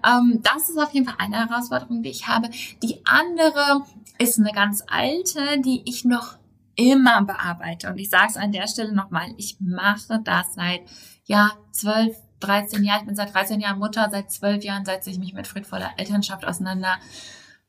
Ähm, 0.05 0.41
das 0.43 0.71
ist 0.71 0.79
auf 0.79 0.93
jeden 0.93 1.07
Fall 1.07 1.17
eine 1.19 1.49
Herausforderung, 1.49 2.03
die 2.03 2.11
ich 2.11 2.27
habe. 2.27 2.49
Die 2.83 3.03
andere 3.05 3.83
ist 4.19 4.39
eine 4.39 4.53
ganz 4.53 4.83
alte, 4.87 5.61
die 5.61 5.83
ich 5.85 6.07
noch 6.07 6.39
immer 6.77 7.23
bearbeite. 7.25 7.89
Und 7.89 7.99
ich 7.99 8.11
sage 8.11 8.29
es 8.31 8.37
an 8.37 8.53
der 8.53 8.69
Stelle 8.69 8.93
nochmal, 8.93 9.33
ich 9.37 9.57
mache 9.61 10.21
das 10.23 10.55
seit 10.55 10.83
ja 11.25 11.53
zwölf, 11.73 12.17
13 12.41 12.85
Jahren. 12.85 13.01
Ich 13.01 13.07
bin 13.07 13.17
seit 13.17 13.35
13 13.35 13.61
Jahren 13.61 13.79
Mutter, 13.79 14.09
seit 14.11 14.31
zwölf 14.31 14.63
Jahren 14.63 14.85
setze 14.85 15.11
ich 15.11 15.19
mich 15.19 15.33
mit 15.33 15.47
friedvoller 15.47 15.93
Elternschaft 15.97 16.45
auseinander. 16.45 16.99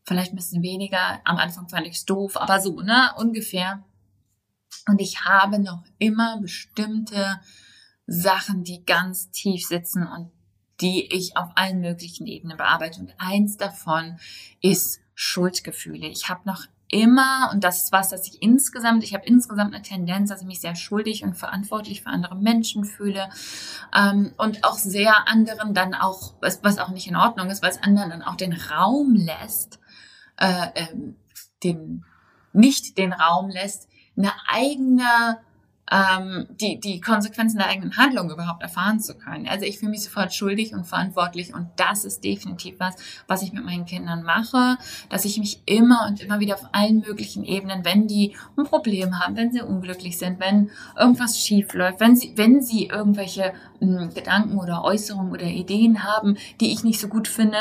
Vielleicht 0.03 0.33
ein 0.33 0.37
bisschen 0.37 0.61
weniger. 0.61 1.19
Am 1.23 1.37
Anfang 1.37 1.69
fand 1.69 1.87
ich 1.87 1.95
es 1.95 2.05
doof, 2.05 2.37
aber 2.37 2.59
so, 2.59 2.81
ne? 2.81 3.11
Ungefähr. 3.17 3.83
Und 4.87 5.01
ich 5.01 5.25
habe 5.25 5.59
noch 5.59 5.83
immer 5.97 6.39
bestimmte 6.39 7.39
Sachen, 8.05 8.63
die 8.63 8.85
ganz 8.85 9.31
tief 9.31 9.65
sitzen 9.67 10.07
und 10.07 10.31
die 10.79 11.13
ich 11.13 11.35
auf 11.35 11.49
allen 11.55 11.81
möglichen 11.81 12.27
Ebenen 12.27 12.57
bearbeite. 12.57 13.01
Und 13.01 13.13
eins 13.17 13.57
davon 13.57 14.19
ist 14.61 14.99
Schuldgefühle. 15.13 16.07
Ich 16.07 16.29
habe 16.29 16.41
noch 16.45 16.65
immer, 16.89 17.49
und 17.53 17.63
das 17.63 17.83
ist 17.83 17.91
was, 17.91 18.09
dass 18.09 18.27
ich 18.27 18.41
insgesamt, 18.41 19.03
ich 19.03 19.13
habe 19.13 19.25
insgesamt 19.25 19.73
eine 19.73 19.83
Tendenz, 19.83 20.29
dass 20.29 20.41
ich 20.41 20.47
mich 20.47 20.61
sehr 20.61 20.75
schuldig 20.75 21.23
und 21.23 21.35
verantwortlich 21.35 22.01
für 22.01 22.09
andere 22.09 22.35
Menschen 22.35 22.85
fühle 22.85 23.29
ähm, 23.93 24.33
und 24.37 24.63
auch 24.63 24.77
sehr 24.77 25.27
anderen 25.27 25.73
dann 25.73 25.93
auch, 25.93 26.35
was, 26.41 26.63
was 26.63 26.79
auch 26.79 26.89
nicht 26.89 27.07
in 27.07 27.15
Ordnung 27.15 27.49
ist, 27.49 27.61
weil 27.61 27.71
es 27.71 27.83
anderen 27.83 28.09
dann 28.09 28.23
auch 28.23 28.35
den 28.35 28.53
Raum 28.53 29.15
lässt, 29.15 29.79
äh, 30.37 30.67
äh, 30.75 30.87
den, 31.63 32.05
nicht 32.53 32.97
den 32.97 33.11
Raum 33.11 33.49
lässt, 33.49 33.89
eine 34.15 34.31
eigene 34.47 35.39
ähm, 35.91 36.47
die, 36.49 36.79
die 36.79 36.99
Konsequenzen 36.99 37.57
der 37.57 37.67
eigenen 37.67 37.95
Handlung 37.97 38.29
überhaupt 38.29 38.61
erfahren 38.61 38.99
zu 38.99 39.15
können. 39.15 39.47
Also 39.47 39.65
ich 39.65 39.79
fühle 39.79 39.91
mich 39.91 40.03
sofort 40.03 40.33
schuldig 40.33 40.73
und 40.73 40.85
verantwortlich 40.85 41.53
und 41.53 41.69
das 41.77 42.03
ist 42.03 42.23
definitiv 42.23 42.75
was, 42.79 42.95
was 43.27 43.41
ich 43.41 43.53
mit 43.53 43.63
meinen 43.63 43.85
Kindern 43.85 44.23
mache, 44.23 44.77
dass 45.09 45.25
ich 45.25 45.37
mich 45.37 45.61
immer 45.65 46.05
und 46.07 46.21
immer 46.21 46.39
wieder 46.39 46.55
auf 46.55 46.67
allen 46.73 46.99
möglichen 46.99 47.43
Ebenen, 47.43 47.85
wenn 47.85 48.07
die 48.07 48.35
ein 48.57 48.65
Problem 48.65 49.19
haben, 49.19 49.35
wenn 49.37 49.51
sie 49.51 49.61
unglücklich 49.61 50.17
sind, 50.17 50.39
wenn 50.39 50.71
irgendwas 50.97 51.39
schief 51.39 51.73
läuft, 51.73 51.99
wenn 51.99 52.15
sie, 52.15 52.33
wenn 52.35 52.61
sie 52.61 52.87
irgendwelche 52.87 53.53
mh, 53.79 54.01
hm, 54.01 54.13
Gedanken 54.13 54.57
oder 54.57 54.83
Äußerungen 54.83 55.31
oder 55.31 55.45
Ideen 55.45 56.03
haben, 56.03 56.37
die 56.59 56.73
ich 56.73 56.83
nicht 56.83 56.99
so 56.99 57.07
gut 57.07 57.27
finde, 57.27 57.57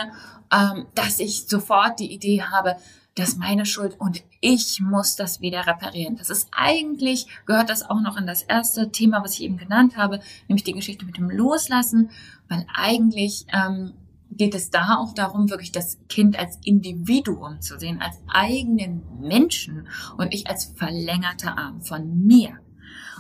ähm, 0.52 0.86
dass 0.94 1.20
ich 1.20 1.46
sofort 1.46 2.00
die 2.00 2.12
Idee 2.12 2.42
habe, 2.42 2.76
das 3.16 3.30
ist 3.30 3.38
meine 3.38 3.64
Schuld 3.64 3.98
und 3.98 4.22
ich 4.42 4.80
muss 4.80 5.16
das 5.16 5.40
wieder 5.40 5.66
reparieren. 5.66 6.16
Das 6.16 6.28
ist 6.28 6.48
eigentlich, 6.52 7.26
gehört 7.46 7.70
das 7.70 7.88
auch 7.88 8.00
noch 8.02 8.18
in 8.18 8.26
das 8.26 8.42
erste 8.42 8.92
Thema, 8.92 9.24
was 9.24 9.32
ich 9.34 9.42
eben 9.42 9.56
genannt 9.56 9.96
habe, 9.96 10.20
nämlich 10.48 10.64
die 10.64 10.74
Geschichte 10.74 11.06
mit 11.06 11.16
dem 11.16 11.30
Loslassen, 11.30 12.10
weil 12.48 12.66
eigentlich 12.74 13.46
ähm, 13.54 13.94
geht 14.30 14.54
es 14.54 14.70
da 14.70 14.98
auch 14.98 15.14
darum, 15.14 15.48
wirklich 15.48 15.72
das 15.72 15.98
Kind 16.10 16.38
als 16.38 16.58
Individuum 16.62 17.62
zu 17.62 17.78
sehen, 17.78 18.02
als 18.02 18.18
eigenen 18.28 19.02
Menschen 19.18 19.88
und 20.18 20.32
nicht 20.32 20.48
als 20.48 20.66
verlängerter 20.76 21.56
Arm 21.56 21.80
von 21.80 22.26
mir 22.26 22.58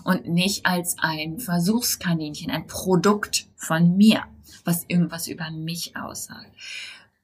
und 0.04 0.28
nicht 0.28 0.66
als 0.66 0.96
ein 0.98 1.38
Versuchskaninchen, 1.38 2.50
ein 2.50 2.66
Produkt 2.66 3.46
von 3.56 3.96
mir, 3.96 4.24
was 4.66 4.84
irgendwas 4.88 5.26
über 5.26 5.50
mich 5.50 5.96
aussagt 5.96 6.50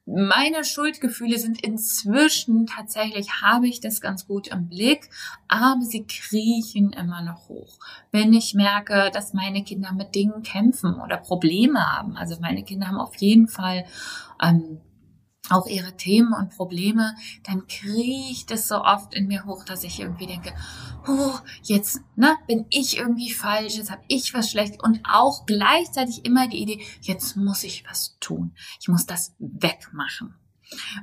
meine 0.05 0.65
Schuldgefühle 0.65 1.39
sind 1.39 1.61
inzwischen 1.63 2.65
tatsächlich, 2.65 3.41
habe 3.41 3.67
ich 3.67 3.79
das 3.79 4.01
ganz 4.01 4.27
gut 4.27 4.47
im 4.47 4.67
Blick, 4.67 5.09
aber 5.47 5.81
sie 5.81 6.05
kriechen 6.05 6.91
immer 6.91 7.21
noch 7.21 7.47
hoch. 7.47 7.79
Wenn 8.11 8.33
ich 8.33 8.53
merke, 8.53 9.11
dass 9.13 9.33
meine 9.33 9.63
Kinder 9.63 9.93
mit 9.93 10.13
Dingen 10.13 10.43
kämpfen 10.43 10.99
oder 10.99 11.17
Probleme 11.17 11.79
haben, 11.79 12.17
also 12.17 12.35
meine 12.41 12.63
Kinder 12.63 12.87
haben 12.87 12.99
auf 12.99 13.15
jeden 13.15 13.47
Fall 13.47 13.85
ähm, 14.41 14.79
auch 15.49 15.67
ihre 15.67 15.95
Themen 15.97 16.33
und 16.33 16.55
Probleme, 16.55 17.15
dann 17.43 17.67
kriecht 17.67 18.49
es 18.51 18.67
so 18.67 18.81
oft 18.81 19.13
in 19.13 19.27
mir 19.27 19.45
hoch, 19.45 19.65
dass 19.65 19.83
ich 19.83 19.99
irgendwie 19.99 20.27
denke, 20.27 20.53
oh, 21.07 21.33
jetzt 21.63 22.01
ne, 22.15 22.37
bin 22.47 22.65
ich 22.69 22.97
irgendwie 22.97 23.31
falsch, 23.31 23.75
jetzt 23.75 23.91
habe 23.91 24.03
ich 24.07 24.33
was 24.33 24.49
schlecht 24.49 24.81
und 24.81 25.01
auch 25.03 25.45
gleichzeitig 25.45 26.25
immer 26.25 26.47
die 26.47 26.61
Idee, 26.61 26.81
jetzt 27.01 27.35
muss 27.35 27.63
ich 27.63 27.83
was 27.89 28.17
tun, 28.19 28.53
ich 28.79 28.87
muss 28.87 29.05
das 29.05 29.35
wegmachen. 29.39 30.35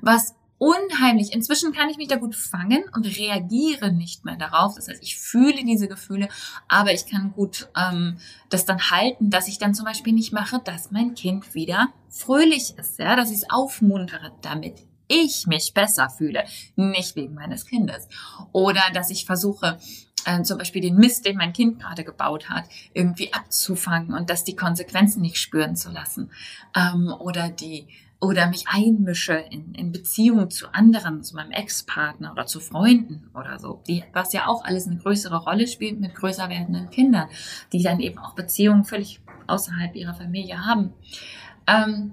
Was 0.01 0.35
unheimlich. 0.61 1.33
Inzwischen 1.33 1.73
kann 1.73 1.89
ich 1.89 1.97
mich 1.97 2.09
da 2.09 2.17
gut 2.17 2.37
fangen 2.37 2.85
und 2.95 3.07
reagiere 3.07 3.93
nicht 3.93 4.27
mehr 4.27 4.37
darauf. 4.37 4.75
Das 4.75 4.89
heißt, 4.89 5.03
ich 5.03 5.19
fühle 5.19 5.65
diese 5.65 5.89
Gefühle, 5.89 6.29
aber 6.69 6.93
ich 6.93 7.07
kann 7.07 7.33
gut 7.33 7.71
ähm, 7.75 8.19
das 8.51 8.67
dann 8.67 8.91
halten, 8.91 9.31
dass 9.31 9.49
ich 9.49 9.59
dann 9.59 9.75
zum 9.75 9.87
Beispiel 9.87 10.13
nicht 10.13 10.33
mache, 10.33 10.61
dass 10.63 10.91
mein 10.91 11.15
Kind 11.15 11.55
wieder 11.55 11.89
fröhlich 12.11 12.75
ist, 12.77 12.99
ja, 12.99 13.17
dass 13.17 13.31
ich 13.31 13.39
es 13.39 13.51
aufmuntere, 13.51 14.33
damit 14.43 14.83
ich 15.09 15.47
mich 15.47 15.73
besser 15.73 16.11
fühle, 16.11 16.45
nicht 16.77 17.17
wegen 17.17 17.35
meines 17.35 17.65
Kindes. 17.65 18.07
Oder 18.53 18.83
dass 18.93 19.11
ich 19.11 19.25
versuche, 19.25 19.79
äh, 20.27 20.43
zum 20.43 20.59
Beispiel 20.59 20.83
den 20.83 20.97
Mist, 20.97 21.25
den 21.25 21.39
mein 21.39 21.55
Kind 21.55 21.81
gerade 21.81 22.05
gebaut 22.05 22.51
hat, 22.51 22.65
irgendwie 22.93 23.33
abzufangen 23.33 24.13
und 24.13 24.29
das 24.29 24.45
die 24.45 24.57
Konsequenzen 24.57 25.23
nicht 25.23 25.39
spüren 25.39 25.75
zu 25.75 25.91
lassen. 25.91 26.31
Ähm, 26.77 27.15
oder 27.19 27.49
die 27.49 27.89
oder 28.21 28.49
mich 28.49 28.67
einmische 28.69 29.33
in, 29.33 29.75
in 29.75 29.93
Beziehungen 29.93 30.51
zu 30.51 30.73
anderen, 30.75 31.23
zu 31.23 31.35
meinem 31.35 31.53
Ex-Partner 31.53 32.33
oder 32.33 32.47
zu 32.47 32.61
Freunden 32.61 33.31
oder 33.35 33.59
so, 33.59 33.83
die, 33.89 34.05
was 34.13 34.33
ja 34.35 34.47
auch 34.47 34.65
alles 34.65 34.87
eine 34.87 34.99
größere 34.99 35.39
Rolle 35.39 35.67
spielt 35.67 35.99
mit 36.01 36.15
größer 36.15 36.49
werdenden 36.51 36.91
Kindern, 36.91 37.29
die 37.73 37.83
dann 37.83 37.99
eben 38.01 38.19
auch 38.19 38.35
Beziehungen 38.35 38.85
völlig 38.85 39.21
außerhalb 39.47 39.97
ihrer 39.97 40.15
Familie 40.15 40.65
haben. 40.67 40.93
Ähm, 41.67 42.13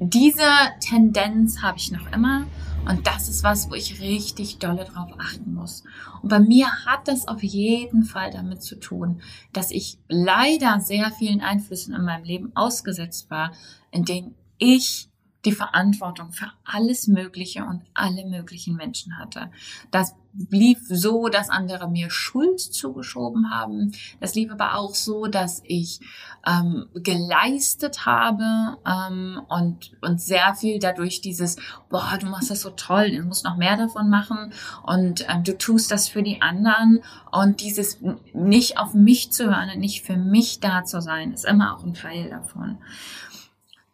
diese 0.00 0.42
Tendenz 0.80 1.62
habe 1.62 1.78
ich 1.78 1.92
noch 1.92 2.10
immer 2.12 2.46
und 2.88 3.06
das 3.06 3.28
ist 3.28 3.44
was, 3.44 3.70
wo 3.70 3.74
ich 3.74 4.00
richtig 4.00 4.58
dolle 4.58 4.84
drauf 4.84 5.10
achten 5.18 5.54
muss. 5.54 5.84
Und 6.22 6.28
bei 6.28 6.40
mir 6.40 6.66
hat 6.84 7.06
das 7.06 7.28
auf 7.28 7.42
jeden 7.42 8.02
Fall 8.02 8.30
damit 8.30 8.62
zu 8.62 8.78
tun, 8.78 9.22
dass 9.52 9.70
ich 9.70 9.98
leider 10.08 10.80
sehr 10.80 11.10
vielen 11.12 11.40
Einflüssen 11.40 11.94
in 11.94 12.04
meinem 12.04 12.24
Leben 12.24 12.52
ausgesetzt 12.54 13.30
war, 13.30 13.52
in 13.90 14.04
denen 14.04 14.34
ich 14.58 15.08
die 15.44 15.52
Verantwortung 15.52 16.32
für 16.32 16.50
alles 16.64 17.08
Mögliche 17.08 17.64
und 17.64 17.82
alle 17.94 18.24
möglichen 18.26 18.76
Menschen 18.76 19.18
hatte. 19.18 19.50
Das 19.90 20.14
lief 20.50 20.78
so, 20.88 21.28
dass 21.28 21.50
andere 21.50 21.88
mir 21.88 22.10
Schuld 22.10 22.60
zugeschoben 22.60 23.50
haben. 23.50 23.92
Das 24.20 24.34
lief 24.34 24.50
aber 24.50 24.76
auch 24.76 24.94
so, 24.94 25.26
dass 25.26 25.62
ich 25.64 26.00
ähm, 26.46 26.86
geleistet 26.94 28.06
habe 28.06 28.78
ähm, 28.86 29.40
und, 29.48 29.92
und 30.00 30.20
sehr 30.20 30.54
viel 30.54 30.78
dadurch 30.78 31.20
dieses, 31.20 31.56
boah, 31.88 32.18
du 32.20 32.26
machst 32.26 32.50
das 32.50 32.62
so 32.62 32.70
toll, 32.70 33.10
du 33.10 33.22
musst 33.22 33.44
noch 33.44 33.56
mehr 33.56 33.76
davon 33.76 34.08
machen 34.08 34.52
und 34.82 35.26
ähm, 35.28 35.44
du 35.44 35.56
tust 35.56 35.90
das 35.90 36.08
für 36.08 36.22
die 36.22 36.42
anderen 36.42 37.00
und 37.30 37.60
dieses 37.60 38.00
nicht 38.32 38.78
auf 38.78 38.94
mich 38.94 39.32
zu 39.32 39.44
hören 39.44 39.70
und 39.74 39.80
nicht 39.80 40.04
für 40.04 40.16
mich 40.16 40.60
da 40.60 40.84
zu 40.84 41.00
sein, 41.00 41.32
ist 41.32 41.44
immer 41.44 41.76
auch 41.76 41.84
ein 41.84 41.94
Teil 41.94 42.30
davon. 42.30 42.78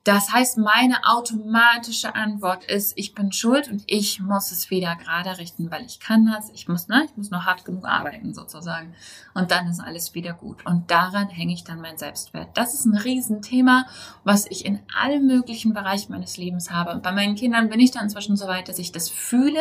Das 0.08 0.32
heißt, 0.32 0.56
meine 0.56 1.04
automatische 1.04 2.14
Antwort 2.14 2.64
ist, 2.64 2.94
ich 2.96 3.14
bin 3.14 3.30
schuld 3.30 3.70
und 3.70 3.82
ich 3.84 4.20
muss 4.20 4.52
es 4.52 4.70
wieder 4.70 4.96
gerade 4.96 5.36
richten, 5.36 5.70
weil 5.70 5.84
ich 5.84 6.00
kann 6.00 6.24
das. 6.24 6.48
Ich 6.54 6.66
muss, 6.66 6.88
ne, 6.88 7.04
ich 7.04 7.14
muss 7.18 7.30
nur 7.30 7.44
hart 7.44 7.66
genug 7.66 7.84
arbeiten 7.84 8.32
sozusagen. 8.32 8.94
Und 9.34 9.50
dann 9.50 9.68
ist 9.68 9.80
alles 9.80 10.14
wieder 10.14 10.32
gut. 10.32 10.64
Und 10.64 10.90
daran 10.90 11.28
hänge 11.28 11.52
ich 11.52 11.62
dann 11.62 11.82
mein 11.82 11.98
Selbstwert. 11.98 12.56
Das 12.56 12.72
ist 12.72 12.86
ein 12.86 12.96
Riesenthema, 12.96 13.84
was 14.24 14.46
ich 14.46 14.64
in 14.64 14.80
allen 14.98 15.26
möglichen 15.26 15.74
Bereichen 15.74 16.10
meines 16.10 16.38
Lebens 16.38 16.70
habe. 16.70 16.92
Und 16.92 17.02
bei 17.02 17.12
meinen 17.12 17.34
Kindern 17.34 17.68
bin 17.68 17.78
ich 17.78 17.90
dann 17.90 18.04
inzwischen 18.04 18.38
so 18.38 18.48
weit, 18.48 18.70
dass 18.70 18.78
ich 18.78 18.92
das 18.92 19.10
fühle, 19.10 19.60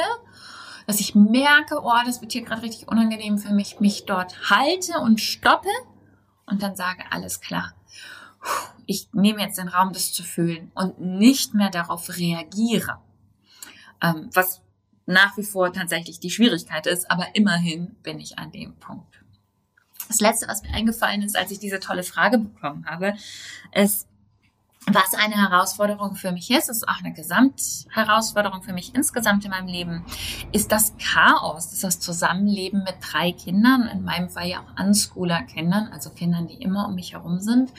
dass 0.85 1.01
ich 1.01 1.13
merke, 1.13 1.81
oh, 1.83 1.91
das 2.05 2.21
wird 2.21 2.31
hier 2.31 2.45
gerade 2.45 2.61
richtig 2.61 2.87
unangenehm 2.87 3.37
für 3.37 3.53
mich, 3.53 3.81
mich 3.81 4.05
dort 4.05 4.49
halte 4.49 4.99
und 5.01 5.19
stoppe 5.19 5.67
und 6.45 6.63
dann 6.63 6.77
sage, 6.77 7.03
alles 7.11 7.41
klar 7.41 7.73
ich 8.87 9.09
nehme 9.13 9.41
jetzt 9.41 9.59
den 9.59 9.67
Raum, 9.67 9.93
das 9.93 10.13
zu 10.13 10.23
fühlen 10.23 10.71
und 10.73 10.99
nicht 10.99 11.53
mehr 11.53 11.69
darauf 11.69 12.09
reagiere. 12.17 12.99
Ähm, 14.01 14.29
was 14.33 14.61
nach 15.05 15.37
wie 15.37 15.43
vor 15.43 15.71
tatsächlich 15.71 16.19
die 16.19 16.31
Schwierigkeit 16.31 16.87
ist, 16.87 17.09
aber 17.11 17.27
immerhin 17.35 17.95
bin 18.01 18.19
ich 18.19 18.39
an 18.39 18.51
dem 18.51 18.75
Punkt. 18.75 19.21
Das 20.07 20.19
letzte, 20.21 20.47
was 20.47 20.63
mir 20.63 20.73
eingefallen 20.73 21.21
ist, 21.21 21.37
als 21.37 21.51
ich 21.51 21.59
diese 21.59 21.79
tolle 21.79 22.03
Frage 22.03 22.37
bekommen 22.37 22.85
habe, 22.85 23.13
ist, 23.73 24.07
was 24.89 25.13
eine 25.13 25.35
Herausforderung 25.35 26.15
für 26.15 26.31
mich 26.31 26.49
ist, 26.49 26.69
ist 26.69 26.87
auch 26.87 26.99
eine 26.99 27.13
Gesamtherausforderung 27.13 28.61
für 28.61 28.71
mich 28.71 28.95
insgesamt 28.95 29.43
in 29.43 29.51
meinem 29.51 29.67
Leben, 29.67 30.05
ist 30.53 30.71
das 30.71 30.93
Chaos, 30.97 31.69
das 31.71 31.81
das 31.81 31.99
Zusammenleben 31.99 32.83
mit 32.83 32.95
drei 33.01 33.33
Kindern, 33.33 33.89
in 33.91 34.03
meinem 34.03 34.29
Fall 34.29 34.47
ja 34.47 34.59
auch 34.59 34.83
Unschooler-Kindern, 34.83 35.89
also 35.91 36.09
Kindern, 36.09 36.47
die 36.47 36.55
immer 36.55 36.87
um 36.87 36.95
mich 36.95 37.13
herum 37.13 37.39
sind, 37.39 37.73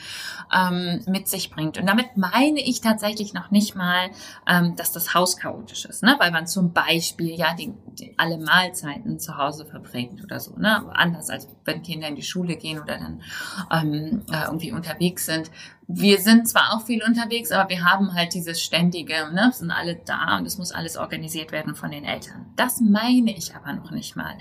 ähm, 0.55 1.03
mit 1.07 1.29
sich 1.29 1.51
bringt. 1.51 1.79
Und 1.79 1.87
damit 1.87 2.17
meine 2.17 2.61
ich 2.61 2.81
tatsächlich 2.83 3.33
noch 3.33 3.51
nicht 3.51 3.75
mal, 3.75 4.11
ähm, 4.47 4.77
dass 4.77 4.93
das 4.93 5.15
Haus 5.15 5.39
chaotisch 5.39 5.87
ist, 5.87 6.03
ne? 6.03 6.17
weil 6.19 6.31
man 6.31 6.47
zum 6.47 6.73
Beispiel 6.73 7.31
ja 7.31 7.55
die, 7.55 7.73
die, 7.99 8.15
alle 8.19 8.39
Mahlzeiten 8.39 9.19
zu 9.19 9.39
Hause 9.39 9.65
verbringt 9.65 10.23
oder 10.23 10.41
so, 10.41 10.57
ne? 10.57 10.85
anders 10.93 11.31
als 11.31 11.49
wenn 11.65 11.83
Kinder 11.83 12.09
in 12.09 12.17
die 12.17 12.23
Schule 12.23 12.57
gehen 12.57 12.81
oder 12.81 12.99
dann 12.99 13.23
ähm, 13.71 14.23
äh, 14.31 14.45
irgendwie 14.45 14.73
unterwegs 14.73 15.25
sind 15.25 15.51
wir 15.91 16.21
sind 16.21 16.47
zwar 16.47 16.75
auch 16.75 16.85
viel 16.85 17.03
unterwegs, 17.03 17.51
aber 17.51 17.71
wir 17.71 17.83
haben 17.83 18.13
halt 18.13 18.35
dieses 18.35 18.63
ständige, 18.63 19.33
ne, 19.33 19.51
sind 19.55 19.71
alle 19.71 19.97
da 19.97 20.37
und 20.37 20.45
es 20.45 20.59
muss 20.59 20.71
alles 20.71 20.99
organisiert 20.99 21.51
werden 21.51 21.75
von 21.75 21.91
den 21.91 22.05
Eltern. 22.05 22.45
Das 22.57 22.83
meine 22.83 23.35
ich 23.35 23.57
aber 23.57 23.73
noch 23.73 23.91
nicht 23.91 24.15
mal. 24.15 24.37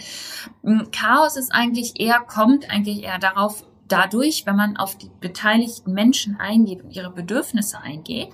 Hm, 0.63 0.91
Chaos 0.91 1.37
ist 1.37 1.53
eigentlich 1.53 2.01
eher, 2.01 2.19
kommt 2.19 2.69
eigentlich 2.69 3.03
eher 3.03 3.17
darauf, 3.17 3.65
dadurch, 3.87 4.45
wenn 4.45 4.57
man 4.57 4.75
auf 4.75 4.97
die 4.97 5.09
beteiligten 5.21 5.93
Menschen 5.93 6.37
eingeht 6.37 6.83
und 6.83 6.91
ihre 6.91 7.11
Bedürfnisse 7.11 7.79
eingeht, 7.79 8.33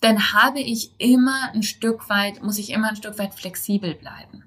dann 0.00 0.32
habe 0.32 0.60
ich 0.60 0.98
immer 0.98 1.50
ein 1.52 1.62
Stück 1.62 2.08
weit, 2.08 2.42
muss 2.42 2.58
ich 2.58 2.70
immer 2.70 2.88
ein 2.88 2.96
Stück 2.96 3.18
weit 3.18 3.34
flexibel 3.34 3.94
bleiben. 3.94 4.44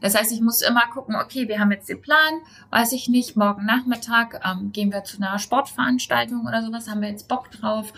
Das 0.00 0.14
heißt, 0.14 0.32
ich 0.32 0.40
muss 0.40 0.62
immer 0.62 0.86
gucken, 0.92 1.16
okay, 1.16 1.48
wir 1.48 1.58
haben 1.58 1.72
jetzt 1.72 1.88
den 1.88 2.00
Plan, 2.00 2.40
weiß 2.70 2.92
ich 2.92 3.08
nicht, 3.08 3.36
morgen 3.36 3.64
Nachmittag 3.66 4.40
ähm, 4.44 4.72
gehen 4.72 4.92
wir 4.92 5.04
zu 5.04 5.16
einer 5.16 5.38
Sportveranstaltung 5.38 6.46
oder 6.46 6.62
sowas, 6.62 6.88
haben 6.88 7.02
wir 7.02 7.08
jetzt 7.08 7.28
Bock 7.28 7.50
drauf. 7.50 7.92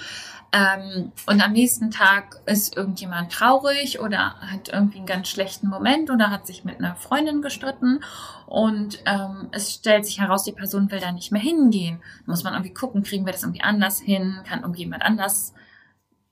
Ähm, 0.52 1.12
und 1.26 1.42
am 1.42 1.52
nächsten 1.52 1.90
Tag 1.90 2.40
ist 2.44 2.76
irgendjemand 2.76 3.32
traurig 3.32 4.00
oder 4.00 4.34
hat 4.40 4.68
irgendwie 4.68 4.98
einen 4.98 5.06
ganz 5.06 5.28
schlechten 5.28 5.68
Moment 5.68 6.10
oder 6.10 6.30
hat 6.30 6.46
sich 6.46 6.64
mit 6.64 6.78
einer 6.78 6.94
Freundin 6.94 7.40
gestritten 7.40 8.00
und 8.46 8.98
ähm, 9.06 9.48
es 9.52 9.72
stellt 9.72 10.04
sich 10.04 10.20
heraus, 10.20 10.44
die 10.44 10.52
Person 10.52 10.90
will 10.90 11.00
da 11.00 11.10
nicht 11.10 11.32
mehr 11.32 11.40
hingehen. 11.40 12.02
Da 12.26 12.32
muss 12.32 12.44
man 12.44 12.52
irgendwie 12.52 12.74
gucken, 12.74 13.02
kriegen 13.02 13.24
wir 13.24 13.32
das 13.32 13.44
irgendwie 13.44 13.62
anders 13.62 13.98
hin, 13.98 14.40
kann 14.46 14.60
irgendjemand 14.60 15.02
anders 15.02 15.54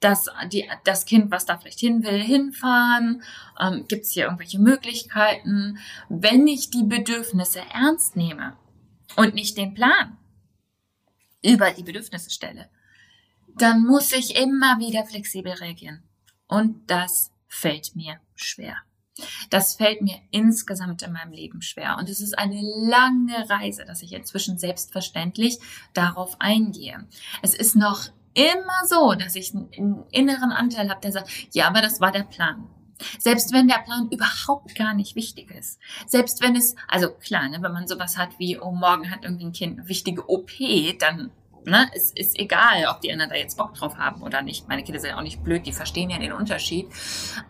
dass 0.00 0.28
die, 0.50 0.68
das 0.84 1.04
Kind, 1.04 1.30
was 1.30 1.44
da 1.44 1.58
vielleicht 1.58 1.80
hin 1.80 2.02
will, 2.02 2.20
hinfahren? 2.20 3.22
Ähm, 3.58 3.84
Gibt 3.86 4.04
es 4.04 4.12
hier 4.12 4.24
irgendwelche 4.24 4.58
Möglichkeiten? 4.58 5.78
Wenn 6.08 6.46
ich 6.46 6.70
die 6.70 6.84
Bedürfnisse 6.84 7.60
ernst 7.72 8.16
nehme 8.16 8.56
und 9.16 9.34
nicht 9.34 9.56
den 9.56 9.74
Plan 9.74 10.16
über 11.42 11.70
die 11.70 11.82
Bedürfnisse 11.82 12.30
stelle, 12.30 12.68
dann 13.56 13.84
muss 13.84 14.12
ich 14.12 14.36
immer 14.36 14.78
wieder 14.78 15.04
flexibel 15.04 15.52
reagieren. 15.52 16.02
Und 16.46 16.90
das 16.90 17.32
fällt 17.46 17.94
mir 17.94 18.20
schwer. 18.34 18.76
Das 19.50 19.74
fällt 19.74 20.00
mir 20.00 20.18
insgesamt 20.30 21.02
in 21.02 21.12
meinem 21.12 21.32
Leben 21.32 21.60
schwer. 21.60 21.98
Und 21.98 22.08
es 22.08 22.20
ist 22.20 22.38
eine 22.38 22.60
lange 22.62 23.50
Reise, 23.50 23.84
dass 23.84 24.02
ich 24.02 24.12
inzwischen 24.12 24.58
selbstverständlich 24.58 25.58
darauf 25.92 26.40
eingehe. 26.40 27.06
Es 27.42 27.54
ist 27.54 27.76
noch 27.76 28.08
immer 28.34 28.86
so, 28.86 29.14
dass 29.14 29.34
ich 29.34 29.54
einen 29.54 30.04
inneren 30.10 30.52
Anteil 30.52 30.88
habe, 30.88 31.00
der 31.00 31.12
sagt, 31.12 31.30
ja, 31.52 31.68
aber 31.68 31.82
das 31.82 32.00
war 32.00 32.12
der 32.12 32.24
Plan. 32.24 32.66
Selbst 33.18 33.52
wenn 33.52 33.68
der 33.68 33.78
Plan 33.78 34.08
überhaupt 34.10 34.74
gar 34.74 34.94
nicht 34.94 35.16
wichtig 35.16 35.50
ist. 35.50 35.80
Selbst 36.06 36.42
wenn 36.42 36.54
es, 36.54 36.74
also 36.86 37.10
klar, 37.10 37.48
ne, 37.48 37.62
wenn 37.62 37.72
man 37.72 37.88
sowas 37.88 38.18
hat 38.18 38.38
wie, 38.38 38.58
oh, 38.58 38.72
morgen 38.72 39.10
hat 39.10 39.24
irgendwie 39.24 39.46
ein 39.46 39.52
Kind 39.52 39.78
eine 39.78 39.88
wichtige 39.88 40.28
OP, 40.28 40.50
dann 40.98 41.30
ne, 41.64 41.90
es 41.94 42.12
ist 42.12 42.38
egal, 42.38 42.86
ob 42.90 43.00
die 43.00 43.12
anderen 43.12 43.30
da 43.30 43.36
jetzt 43.36 43.56
Bock 43.56 43.74
drauf 43.74 43.96
haben 43.96 44.22
oder 44.22 44.42
nicht. 44.42 44.68
Meine 44.68 44.82
Kinder 44.82 45.00
sind 45.00 45.10
ja 45.10 45.18
auch 45.18 45.22
nicht 45.22 45.42
blöd, 45.42 45.66
die 45.66 45.72
verstehen 45.72 46.10
ja 46.10 46.18
den 46.18 46.32
Unterschied. 46.32 46.88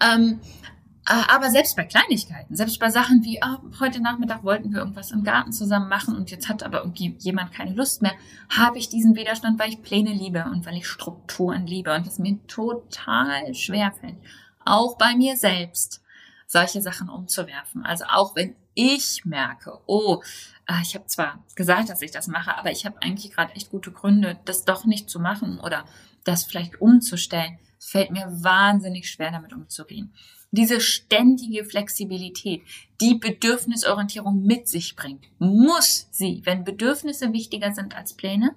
Ähm, 0.00 0.40
äh, 0.40 0.79
aber 1.04 1.50
selbst 1.50 1.76
bei 1.76 1.84
Kleinigkeiten, 1.84 2.54
selbst 2.54 2.78
bei 2.78 2.90
Sachen 2.90 3.24
wie, 3.24 3.40
oh, 3.42 3.80
heute 3.80 4.00
Nachmittag 4.00 4.44
wollten 4.44 4.72
wir 4.72 4.80
irgendwas 4.80 5.10
im 5.10 5.24
Garten 5.24 5.52
zusammen 5.52 5.88
machen 5.88 6.14
und 6.14 6.30
jetzt 6.30 6.48
hat 6.48 6.62
aber 6.62 6.80
irgendwie 6.80 7.16
jemand 7.18 7.52
keine 7.52 7.74
Lust 7.74 8.02
mehr, 8.02 8.12
habe 8.50 8.78
ich 8.78 8.88
diesen 8.88 9.16
Widerstand, 9.16 9.58
weil 9.58 9.70
ich 9.70 9.82
Pläne 9.82 10.12
liebe 10.12 10.44
und 10.44 10.66
weil 10.66 10.76
ich 10.76 10.86
Strukturen 10.86 11.66
liebe 11.66 11.94
und 11.94 12.06
es 12.06 12.18
mir 12.18 12.38
total 12.46 13.54
schwer 13.54 13.92
fällt, 13.92 14.18
auch 14.64 14.98
bei 14.98 15.16
mir 15.16 15.36
selbst, 15.36 16.02
solche 16.46 16.82
Sachen 16.82 17.08
umzuwerfen. 17.08 17.84
Also 17.84 18.04
auch 18.04 18.36
wenn 18.36 18.54
ich 18.74 19.24
merke, 19.24 19.78
oh, 19.86 20.22
äh, 20.66 20.82
ich 20.82 20.94
habe 20.94 21.06
zwar 21.06 21.42
gesagt, 21.54 21.88
dass 21.88 22.02
ich 22.02 22.10
das 22.10 22.26
mache, 22.26 22.56
aber 22.56 22.70
ich 22.70 22.84
habe 22.84 23.00
eigentlich 23.02 23.32
gerade 23.32 23.54
echt 23.54 23.70
gute 23.70 23.90
Gründe, 23.90 24.38
das 24.44 24.64
doch 24.64 24.84
nicht 24.84 25.08
zu 25.08 25.18
machen 25.18 25.58
oder 25.60 25.84
das 26.24 26.44
vielleicht 26.44 26.80
umzustellen, 26.80 27.58
fällt 27.78 28.10
mir 28.10 28.26
wahnsinnig 28.42 29.08
schwer, 29.08 29.30
damit 29.30 29.52
umzugehen 29.52 30.12
diese 30.50 30.80
ständige 30.80 31.64
Flexibilität, 31.64 32.62
die 33.00 33.14
Bedürfnisorientierung 33.14 34.42
mit 34.42 34.68
sich 34.68 34.96
bringt, 34.96 35.26
muss 35.38 36.08
sie, 36.10 36.42
wenn 36.44 36.64
Bedürfnisse 36.64 37.32
wichtiger 37.32 37.72
sind 37.72 37.96
als 37.96 38.14
Pläne, 38.14 38.54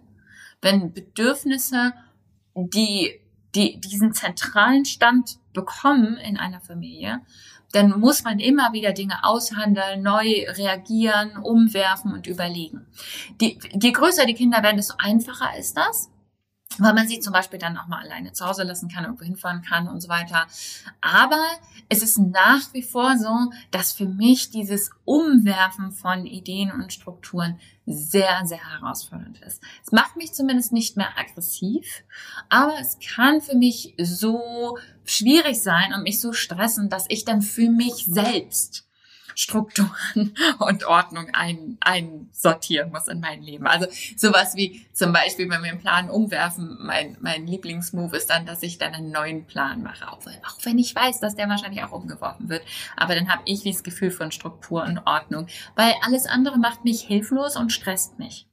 wenn 0.62 0.94
Bedürfnisse, 0.94 1.94
die, 2.56 3.20
die 3.56 3.80
diesen 3.80 4.14
zentralen 4.14 4.86
Stand 4.86 5.38
bekommen 5.54 6.18
in 6.18 6.38
einer 6.38 6.62
Familie, 6.62 7.22
dann 7.74 8.00
muss 8.00 8.24
man 8.24 8.40
immer 8.40 8.72
wieder 8.74 8.94
Dinge 8.94 9.24
aushandeln, 9.24 10.04
neu 10.04 10.46
reagieren, 10.48 11.38
umwerfen 11.38 12.14
und 12.14 12.28
überlegen. 12.28 12.86
Die, 13.42 13.60
je 13.80 13.92
größer 13.92 14.26
die 14.26 14.36
Kinder 14.36 14.62
werden, 14.62 14.78
desto 14.78 14.96
einfacher 15.00 15.58
ist 15.58 15.76
das 15.76 16.13
weil 16.80 16.94
man 16.94 17.08
sie 17.08 17.20
zum 17.20 17.34
Beispiel 17.34 17.60
dann 17.60 17.78
auch 17.78 17.88
mal 17.88 18.04
alleine 18.04 18.34
zu 18.34 18.46
Hause 18.46 18.64
lassen 18.64 18.90
kann, 18.90 19.04
irgendwo 19.04 19.26
hinfahren 19.26 19.62
kann 19.62 19.88
und 19.88 20.02
so 20.02 20.10
weiter. 20.10 20.48
Aber 21.02 21.44
es 21.90 22.02
ist 22.02 22.18
nach 22.18 22.74
wie 22.74 22.84
vor 22.84 23.18
so, 23.18 23.52
dass 23.72 23.92
für 23.92 24.08
mich 24.08 24.50
dieses 24.50 24.92
Umwerfen 25.06 25.92
von 25.92 26.26
Ideen 26.26 26.72
und 26.72 26.94
Strukturen 26.94 27.60
sehr, 27.86 28.46
sehr 28.46 28.72
herausfordernd 28.72 29.42
ist. 29.42 29.62
Es 29.86 29.92
macht 29.92 30.16
mich 30.16 30.34
zumindest 30.34 30.72
nicht 30.72 30.96
mehr 30.96 31.18
aggressiv, 31.18 32.04
aber 32.50 32.80
es 32.80 32.98
kann 33.16 33.42
für 33.42 33.56
mich 33.56 33.94
so 34.00 34.78
schwierig 35.04 35.62
sein 35.62 35.94
und 35.94 36.04
mich 36.04 36.22
so 36.22 36.32
stressen, 36.32 36.90
dass 36.90 37.06
ich 37.10 37.26
dann 37.26 37.42
für 37.42 37.70
mich 37.70 38.06
selbst 38.08 38.88
Strukturen 39.36 40.36
und 40.60 40.86
Ordnung 40.86 41.30
ein, 41.34 41.78
einsortieren 41.82 42.92
muss 42.92 43.08
in 43.08 43.20
mein 43.20 43.42
Leben. 43.42 43.68
Also 43.68 43.88
sowas 44.16 44.56
wie 44.56 44.86
zum 44.94 45.14
Beispiel, 45.14 45.50
wenn 45.50 45.64
wir 45.64 45.72
einen 45.72 45.80
Plan 45.80 46.10
umwerfen, 46.10 46.78
mein, 46.82 47.18
mein 47.22 47.48
Lieblingsmove 47.48 48.14
ist 48.14 48.30
dann, 48.30 48.46
dass 48.46 48.64
ich 48.64 48.78
dann 48.78 48.94
einen 48.94 49.12
neuen 49.12 49.46
Plan 49.46 49.84
mache, 49.84 50.12
auch, 50.12 50.20
auch 50.20 50.58
wenn 50.64 50.78
ich 50.78 50.96
weiß, 50.96 51.20
dass 51.20 51.36
der 51.36 51.50
wahrscheinlich 51.50 51.84
auch 51.84 51.92
umgeworfen 51.92 52.50
wird. 52.50 52.64
Aber 52.96 53.16
dann 53.16 53.30
habe 53.30 53.44
ich 53.46 53.64
das 53.64 53.84
Gefühl 53.84 54.12
von 54.12 54.32
Struktur 54.32 54.84
und 54.84 55.00
Ordnung, 55.06 55.48
weil 55.76 55.94
alles 56.02 56.26
andere 56.26 56.58
macht 56.58 56.84
mich 56.84 57.02
hilflos 57.02 57.56
und 57.56 57.72
stresst 57.72 58.20
mich. 58.20 58.48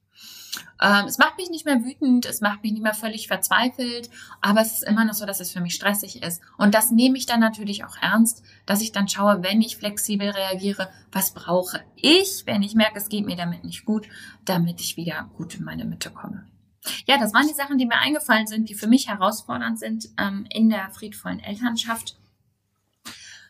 Ähm, 0.81 1.05
es 1.05 1.17
macht 1.17 1.37
mich 1.37 1.49
nicht 1.49 1.65
mehr 1.65 1.83
wütend, 1.83 2.25
es 2.25 2.41
macht 2.41 2.63
mich 2.63 2.73
nicht 2.73 2.81
mehr 2.81 2.93
völlig 2.93 3.27
verzweifelt, 3.27 4.09
aber 4.41 4.61
es 4.61 4.73
ist 4.73 4.83
immer 4.83 5.05
noch 5.05 5.13
so, 5.13 5.25
dass 5.25 5.39
es 5.39 5.51
für 5.51 5.61
mich 5.61 5.75
stressig 5.75 6.23
ist. 6.23 6.41
Und 6.57 6.73
das 6.73 6.91
nehme 6.91 7.17
ich 7.17 7.25
dann 7.25 7.39
natürlich 7.39 7.85
auch 7.85 7.95
ernst, 8.01 8.43
dass 8.65 8.81
ich 8.81 8.91
dann 8.91 9.07
schaue, 9.07 9.43
wenn 9.43 9.61
ich 9.61 9.77
flexibel 9.77 10.29
reagiere, 10.29 10.89
was 11.11 11.33
brauche 11.33 11.81
ich, 11.95 12.43
wenn 12.45 12.63
ich 12.63 12.75
merke, 12.75 12.97
es 12.97 13.09
geht 13.09 13.25
mir 13.25 13.35
damit 13.35 13.63
nicht 13.63 13.85
gut, 13.85 14.07
damit 14.43 14.81
ich 14.81 14.97
wieder 14.97 15.29
gut 15.37 15.55
in 15.55 15.63
meine 15.63 15.85
Mitte 15.85 16.09
komme. 16.09 16.47
Ja, 17.05 17.17
das 17.17 17.33
waren 17.33 17.47
die 17.47 17.53
Sachen, 17.53 17.77
die 17.77 17.85
mir 17.85 17.99
eingefallen 17.99 18.47
sind, 18.47 18.67
die 18.69 18.73
für 18.73 18.87
mich 18.87 19.07
herausfordernd 19.07 19.79
sind 19.79 20.09
ähm, 20.17 20.47
in 20.49 20.69
der 20.69 20.89
friedvollen 20.89 21.39
Elternschaft. 21.39 22.17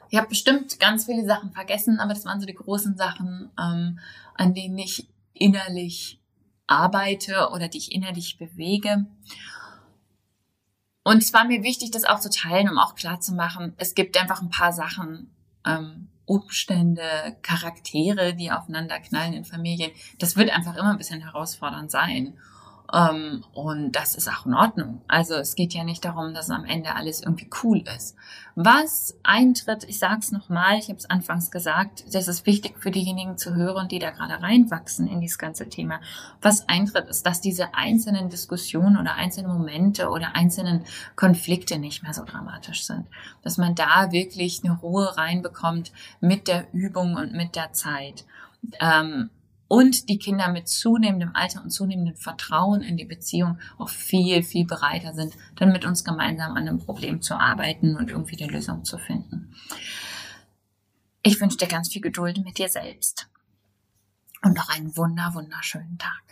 Ich 0.09 0.17
habe 0.17 0.27
bestimmt 0.27 0.77
ganz 0.79 1.05
viele 1.05 1.25
Sachen 1.25 1.53
vergessen, 1.53 1.99
aber 1.99 2.13
das 2.13 2.25
waren 2.25 2.41
so 2.41 2.45
die 2.45 2.53
großen 2.53 2.97
Sachen, 2.97 3.49
ähm, 3.57 3.99
an 4.35 4.53
denen 4.53 4.77
ich 4.77 5.07
innerlich 5.33 6.20
arbeite 6.71 7.49
oder 7.51 7.67
die 7.67 7.77
ich 7.77 7.91
innerlich 7.91 8.37
bewege. 8.37 9.05
Und 11.03 11.17
es 11.17 11.33
war 11.33 11.45
mir 11.45 11.63
wichtig, 11.63 11.91
das 11.91 12.05
auch 12.05 12.19
zu 12.19 12.29
teilen, 12.29 12.69
um 12.69 12.77
auch 12.77 12.95
klar 12.95 13.19
zu 13.19 13.33
machen, 13.33 13.73
es 13.77 13.95
gibt 13.95 14.19
einfach 14.19 14.41
ein 14.41 14.49
paar 14.49 14.71
Sachen, 14.71 15.31
ähm, 15.65 16.09
Umstände, 16.25 17.37
Charaktere, 17.41 18.33
die 18.33 18.51
aufeinander 18.51 18.99
knallen 18.99 19.33
in 19.33 19.43
Familien. 19.43 19.91
Das 20.19 20.37
wird 20.37 20.49
einfach 20.49 20.77
immer 20.77 20.91
ein 20.91 20.97
bisschen 20.97 21.21
herausfordernd 21.21 21.91
sein. 21.91 22.37
Ähm, 22.93 23.43
und 23.53 23.93
das 23.93 24.15
ist 24.15 24.27
auch 24.27 24.45
in 24.45 24.53
Ordnung. 24.53 25.01
Also 25.07 25.35
es 25.35 25.55
geht 25.55 25.73
ja 25.73 25.83
nicht 25.83 26.03
darum, 26.03 26.33
dass 26.33 26.49
am 26.49 26.65
Ende 26.65 26.95
alles 26.95 27.21
irgendwie 27.21 27.49
cool 27.63 27.83
ist. 27.95 28.15
Was 28.55 29.15
eintritt, 29.23 29.85
ich 29.85 29.97
sage 29.97 30.19
es 30.19 30.31
nochmal, 30.33 30.77
ich 30.77 30.89
habe 30.89 30.97
es 30.97 31.09
anfangs 31.09 31.51
gesagt, 31.51 32.03
das 32.13 32.27
ist 32.27 32.45
wichtig 32.45 32.75
für 32.79 32.91
diejenigen 32.91 33.37
zu 33.37 33.55
hören, 33.55 33.87
die 33.87 33.99
da 33.99 34.11
gerade 34.11 34.41
reinwachsen 34.43 35.07
in 35.07 35.21
dieses 35.21 35.37
ganze 35.37 35.69
Thema. 35.69 36.01
Was 36.41 36.67
eintritt, 36.67 37.07
ist, 37.07 37.25
dass 37.25 37.39
diese 37.39 37.73
einzelnen 37.73 38.29
Diskussionen 38.29 38.97
oder 38.97 39.15
einzelnen 39.15 39.53
Momente 39.53 40.09
oder 40.09 40.35
einzelnen 40.35 40.83
Konflikte 41.15 41.79
nicht 41.79 42.03
mehr 42.03 42.13
so 42.13 42.25
dramatisch 42.25 42.85
sind. 42.85 43.07
Dass 43.41 43.57
man 43.57 43.73
da 43.73 44.11
wirklich 44.11 44.63
eine 44.63 44.77
Ruhe 44.77 45.17
reinbekommt 45.17 45.93
mit 46.19 46.49
der 46.49 46.67
Übung 46.73 47.15
und 47.15 47.31
mit 47.31 47.55
der 47.55 47.71
Zeit. 47.71 48.25
Ähm, 48.81 49.29
und 49.71 50.09
die 50.09 50.19
Kinder 50.19 50.49
mit 50.49 50.67
zunehmendem 50.67 51.31
Alter 51.33 51.63
und 51.63 51.69
zunehmendem 51.69 52.17
Vertrauen 52.17 52.81
in 52.81 52.97
die 52.97 53.05
Beziehung 53.05 53.57
auch 53.77 53.87
viel, 53.87 54.43
viel 54.43 54.65
bereiter 54.65 55.13
sind, 55.13 55.33
dann 55.55 55.71
mit 55.71 55.85
uns 55.85 56.03
gemeinsam 56.03 56.57
an 56.57 56.67
einem 56.67 56.79
Problem 56.79 57.21
zu 57.21 57.35
arbeiten 57.35 57.95
und 57.95 58.09
irgendwie 58.09 58.35
die 58.35 58.49
Lösung 58.49 58.83
zu 58.83 58.97
finden. 58.97 59.55
Ich 61.23 61.39
wünsche 61.39 61.55
dir 61.55 61.69
ganz 61.69 61.87
viel 61.87 62.01
Geduld 62.01 62.43
mit 62.43 62.57
dir 62.57 62.67
selbst 62.67 63.29
und 64.43 64.57
noch 64.57 64.67
einen 64.67 64.97
wunder, 64.97 65.33
wunderschönen 65.35 65.97
Tag. 65.97 66.31